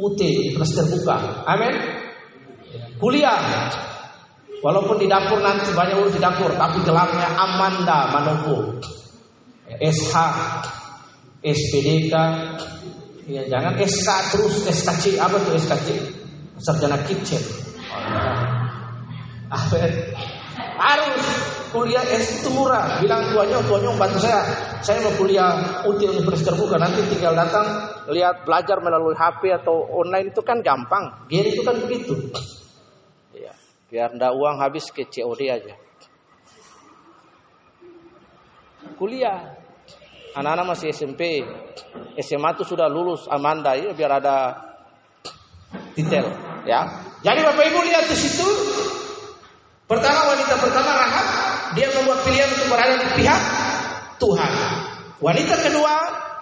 [0.00, 1.44] UT universitas terbuka.
[1.44, 1.74] Amin?
[2.96, 3.36] Kuliah
[4.60, 8.76] Walaupun di dapur nanti banyak urus di dapur, tapi gelarnya Amanda Manopo.
[9.70, 10.14] SH,
[11.40, 12.14] SPDK,
[13.24, 15.88] ya jangan SK terus SKC apa tuh SKC?
[16.60, 17.40] Sarjana kitchen.
[20.80, 21.24] harus
[21.72, 23.00] kuliah S itu murah.
[23.00, 24.44] Bilang tuanya, tuanya bantu saya.
[24.84, 26.76] Saya mau kuliah UT Universitas terbuka.
[26.76, 27.64] Nanti tinggal datang
[28.12, 31.24] lihat belajar melalui HP atau online itu kan gampang.
[31.32, 32.12] Biar itu kan begitu.
[33.90, 35.74] Biar ndak uang habis ke COD aja.
[38.94, 39.58] Kuliah.
[40.30, 41.42] Anak-anak masih SMP.
[42.22, 44.54] SMA itu sudah lulus Amanda ya biar ada
[45.98, 46.30] detail
[46.62, 46.86] ya.
[47.20, 48.46] Jadi Bapak Ibu lihat di situ
[49.90, 51.26] pertama wanita pertama Rahab
[51.74, 53.40] dia membuat pilihan untuk berada di pihak
[54.22, 54.52] Tuhan.
[55.18, 55.94] Wanita kedua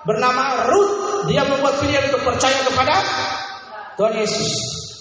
[0.05, 0.95] bernama Ruth
[1.33, 2.97] dia membuat pilihan untuk percaya kepada
[3.97, 4.49] Tuhan Yesus.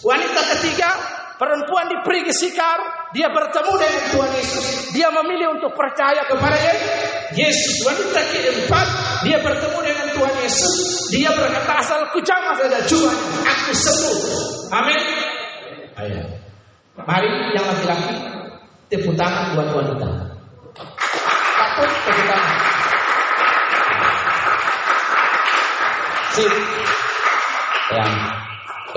[0.02, 0.90] Wanita ketiga
[1.38, 4.90] Perempuan di Perigi Sikar, dia bertemu dengan Tuhan Yesus.
[4.90, 6.58] Dia memilih untuk percaya kepada
[7.38, 7.86] Yesus.
[7.86, 8.88] Wanita keempat,
[9.22, 10.76] dia bertemu dengan Tuhan Yesus.
[11.14, 13.14] Dia berkata asal jamah saja cuma
[13.46, 14.18] aku sembuh.
[14.82, 15.02] Amin.
[16.02, 16.26] Ayo.
[17.06, 18.18] Mari yang laki-laki
[18.90, 20.10] tepuk tangan buat wanita.
[21.54, 22.56] Takut tepuk tangan.
[26.34, 26.54] Sip.
[27.88, 28.12] Yang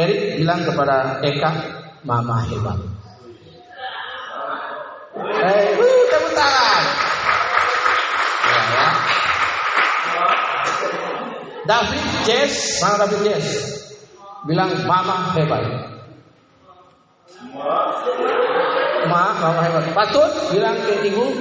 [0.01, 2.81] Erik bilang kepada Eka, Mama hebat.
[5.21, 6.83] Eh, uh, tepuk tangan.
[8.41, 8.87] Ya, ya.
[11.69, 13.47] David Jess, mana David Jess?
[14.49, 15.61] Bilang Mama hebat.
[19.05, 19.85] Ma, Mama hebat.
[19.93, 21.37] Patut bilang ke ibu,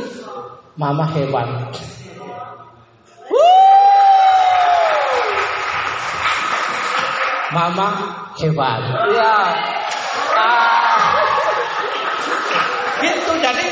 [0.76, 1.48] Mama hebat.
[7.56, 7.88] Mama
[8.36, 8.82] hebat.
[9.16, 9.36] Ya.
[13.00, 13.66] Gitu jadi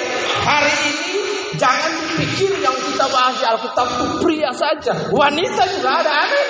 [0.47, 1.19] hari ini
[1.59, 4.93] jangan dipikir yang kita bahas di Alkitab itu pria saja.
[5.11, 6.47] Wanita juga ada, amin.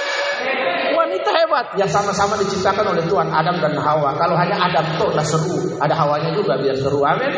[0.94, 1.66] Wanita hebat.
[1.80, 4.14] Ya sama-sama diciptakan oleh Tuhan Adam dan Hawa.
[4.20, 7.02] Kalau hanya Adam tuh lah seru, ada Hawanya juga biar seru.
[7.02, 7.34] Amin.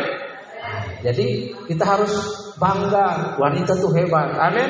[1.00, 2.12] Jadi kita harus
[2.60, 4.36] bangga wanita tuh hebat.
[4.36, 4.68] Amin.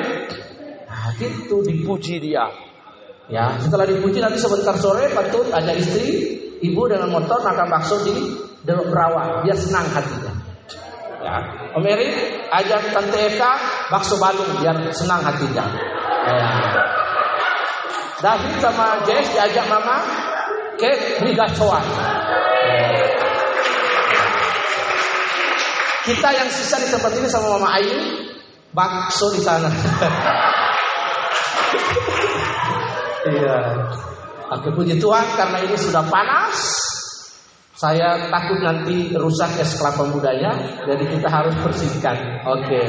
[0.87, 2.47] Nah, gitu dipuji dia.
[3.31, 8.13] Ya, setelah dipuji nanti sebentar sore patut ada istri, ibu dengan motor makan bakso di
[8.61, 10.33] dalam rawa, biar senang hatinya.
[11.21, 11.37] Ya,
[11.77, 12.09] Om Eri
[12.49, 13.51] ajak Tante Eka
[13.93, 15.65] bakso balung biar senang hatinya.
[16.25, 16.37] Ya.
[18.21, 20.01] David sama Jess diajak mama
[20.77, 21.85] ke Rigacoan.
[26.01, 27.97] Kita yang sisa di tempat ini sama Mama Ayu
[28.73, 29.69] bakso di sana.
[33.21, 33.53] Iya.
[34.51, 36.59] Oke puji Tuhan karena ini sudah panas.
[37.71, 40.53] Saya takut nanti rusak es kelapa mudanya,
[40.85, 42.43] jadi kita harus bersihkan.
[42.45, 42.83] Oke,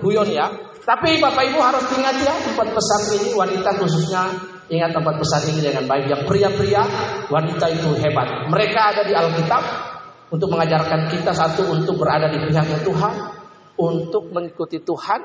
[0.00, 0.48] guyon ya.
[0.88, 4.24] Tapi Bapak Ibu harus ingat ya tempat pesan ini wanita khususnya
[4.72, 6.08] ingat tempat pesan ini dengan baik.
[6.08, 6.82] Yang pria-pria
[7.28, 8.48] wanita itu hebat.
[8.48, 9.62] Mereka ada di Alkitab
[10.32, 13.14] untuk mengajarkan kita satu untuk berada di pihaknya Tuhan,
[13.76, 15.20] untuk mengikuti Tuhan,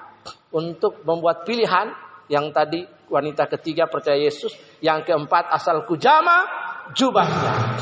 [0.51, 1.95] untuk membuat pilihan
[2.27, 2.83] yang tadi
[3.13, 6.49] wanita ketiga percaya Yesus, yang keempat asal kujama
[6.97, 7.77] jubahnya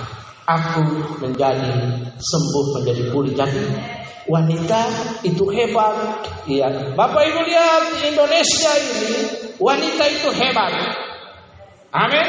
[0.45, 0.83] aku
[1.21, 1.71] menjadi
[2.17, 3.33] sembuh menjadi pulih.
[3.33, 3.63] Jadi
[4.27, 4.81] wanita
[5.23, 5.95] itu hebat.
[6.45, 6.93] Iya.
[6.97, 9.11] Bapak Ibu lihat di Indonesia ini
[9.57, 10.73] wanita itu hebat.
[11.91, 12.27] Amin.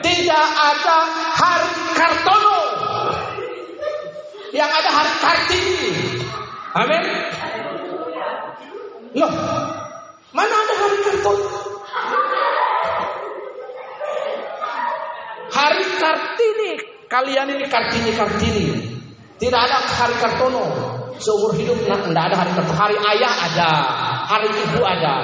[0.00, 0.98] Tidak ada
[1.36, 2.60] hari Kartono.
[4.50, 5.92] Yang ada hari Kartini.
[6.74, 7.02] Amin.
[9.10, 9.32] Loh,
[10.32, 11.48] mana ada hari Kartono?
[15.60, 16.72] Hari Kartini
[17.10, 18.66] Kalian ini kartini-kartini.
[19.34, 20.62] Tidak ada hari Kartono.
[21.18, 22.78] Seumur hidup tidak ada hari Kartono.
[22.78, 23.72] Hari ayah ada.
[24.30, 25.16] Hari ibu ada.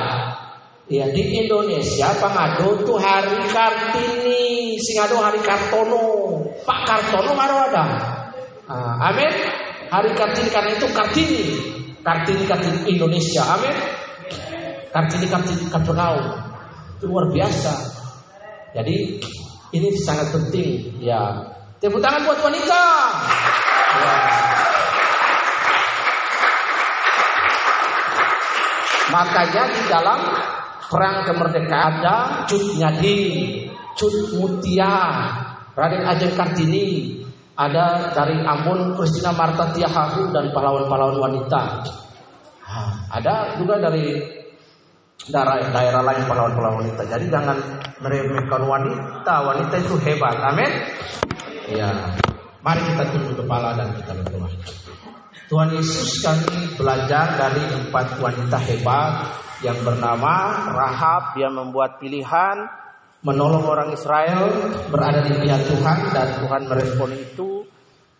[0.91, 4.75] Ya di Indonesia pangado tuh hari Kartini.
[4.83, 6.43] Singado hari Kartono.
[6.67, 7.85] Pak Kartono baru ada.
[8.67, 9.31] Ah, amin.
[9.87, 11.45] Hari Kartini karena itu Kartini.
[12.03, 13.47] Kartini Kartini Indonesia.
[13.47, 13.77] Amin.
[14.91, 16.19] Kartini Kartini Kartonau.
[16.99, 17.95] Itu luar biasa.
[18.75, 19.23] Jadi
[19.75, 22.83] ini sangat penting ya Tepuk tangan buat wanita.
[24.01, 24.17] Ya.
[29.13, 30.21] Makanya di dalam
[30.89, 32.17] perang kemerdekaan ada
[32.49, 33.21] Cut Nyadi,
[33.93, 34.97] Cut Mutia,
[35.77, 37.21] Raden Ajeng Kartini,
[37.55, 41.85] ada dari Ambon Kristina Marta Tiahahu dan pahlawan-pahlawan wanita.
[43.07, 44.19] ada juga dari
[45.31, 47.03] daerah, daerah lain pahlawan-pahlawan wanita.
[47.07, 47.59] Jadi jangan
[47.99, 49.35] meremehkan wanita.
[49.43, 50.37] Wanita itu hebat.
[50.43, 50.71] Amin.
[51.71, 51.91] Ya,
[52.63, 54.49] mari kita tunduk kepala dan kita berdoa.
[55.47, 59.13] Tuhan Yesus kami belajar dari empat wanita hebat
[59.63, 62.67] yang bernama Rahab yang membuat pilihan
[63.23, 64.51] menolong orang Israel
[64.91, 67.63] berada di pihak Tuhan dan Tuhan merespon itu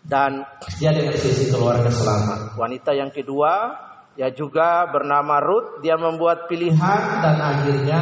[0.07, 0.47] dan
[0.79, 2.55] dia dengan sisi keluarga selamat.
[2.55, 3.75] Wanita yang kedua
[4.17, 8.01] ya juga bernama Ruth dia membuat pilihan dan akhirnya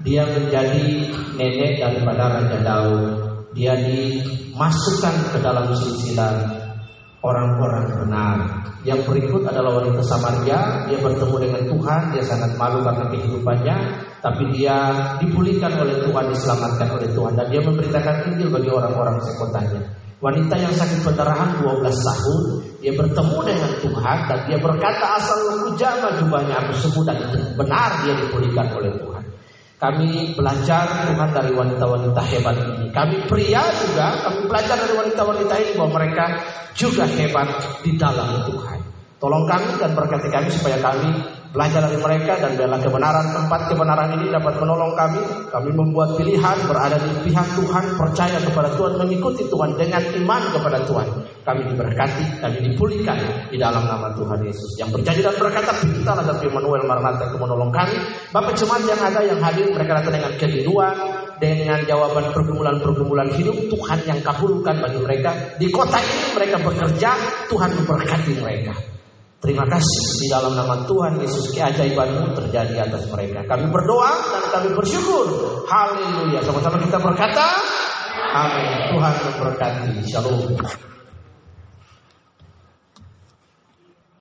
[0.00, 3.24] dia menjadi nenek daripada Raja Daud
[3.54, 6.64] dia dimasukkan ke dalam silsilah
[7.24, 8.36] orang-orang benar.
[8.84, 13.76] Yang berikut adalah wanita Samaria, dia bertemu dengan Tuhan, dia sangat malu karena kehidupannya,
[14.20, 14.76] tapi dia
[15.24, 19.80] dipulihkan oleh Tuhan, diselamatkan oleh Tuhan dan dia memberitakan Injil bagi orang-orang sekotanya.
[20.20, 22.42] Wanita yang sakit pendarahan 12 tahun,
[22.84, 27.16] dia bertemu dengan Tuhan dan dia berkata asal jama jubahnya aku sembuh dan
[27.56, 29.24] benar dia dipulihkan oleh Tuhan.
[29.80, 32.92] Kami belajar Tuhan dari wanita-wanita hebat ini.
[32.92, 36.24] Kami pria juga, kami belajar dari wanita-wanita ini bahwa mereka
[36.76, 37.48] juga hebat
[37.80, 38.78] di dalam Tuhan.
[39.16, 41.08] Tolong kami dan berkati kami supaya kami
[41.54, 45.22] belajar dari mereka dan biarlah kebenaran tempat kebenaran ini dapat menolong kami.
[45.54, 50.82] Kami membuat pilihan berada di pihak Tuhan, percaya kepada Tuhan, mengikuti Tuhan dengan iman kepada
[50.82, 51.06] Tuhan.
[51.46, 53.18] Kami diberkati, kami dipulihkan
[53.54, 54.74] di dalam nama Tuhan Yesus.
[54.82, 57.96] Yang berjanji dan berkata, pintalah dan Manuel Maranatha untuk menolong kami.
[58.34, 60.96] Bapak jemaat yang ada yang hadir, mereka datang dengan kerinduan,
[61.38, 65.30] dengan jawaban pergumulan-pergumulan hidup Tuhan yang kabulkan bagi mereka.
[65.54, 67.10] Di kota ini mereka bekerja,
[67.46, 68.74] Tuhan memberkati mereka.
[69.44, 73.44] Terima kasih di dalam nama Tuhan Yesus keajaibanmu terjadi atas mereka.
[73.44, 75.60] Kami berdoa dan kami bersyukur.
[75.68, 76.40] Haleluya.
[76.40, 77.52] Sama-sama kita berkata,
[78.32, 78.88] Amin.
[78.88, 80.00] Tuhan memberkati.
[80.08, 80.56] Shalom.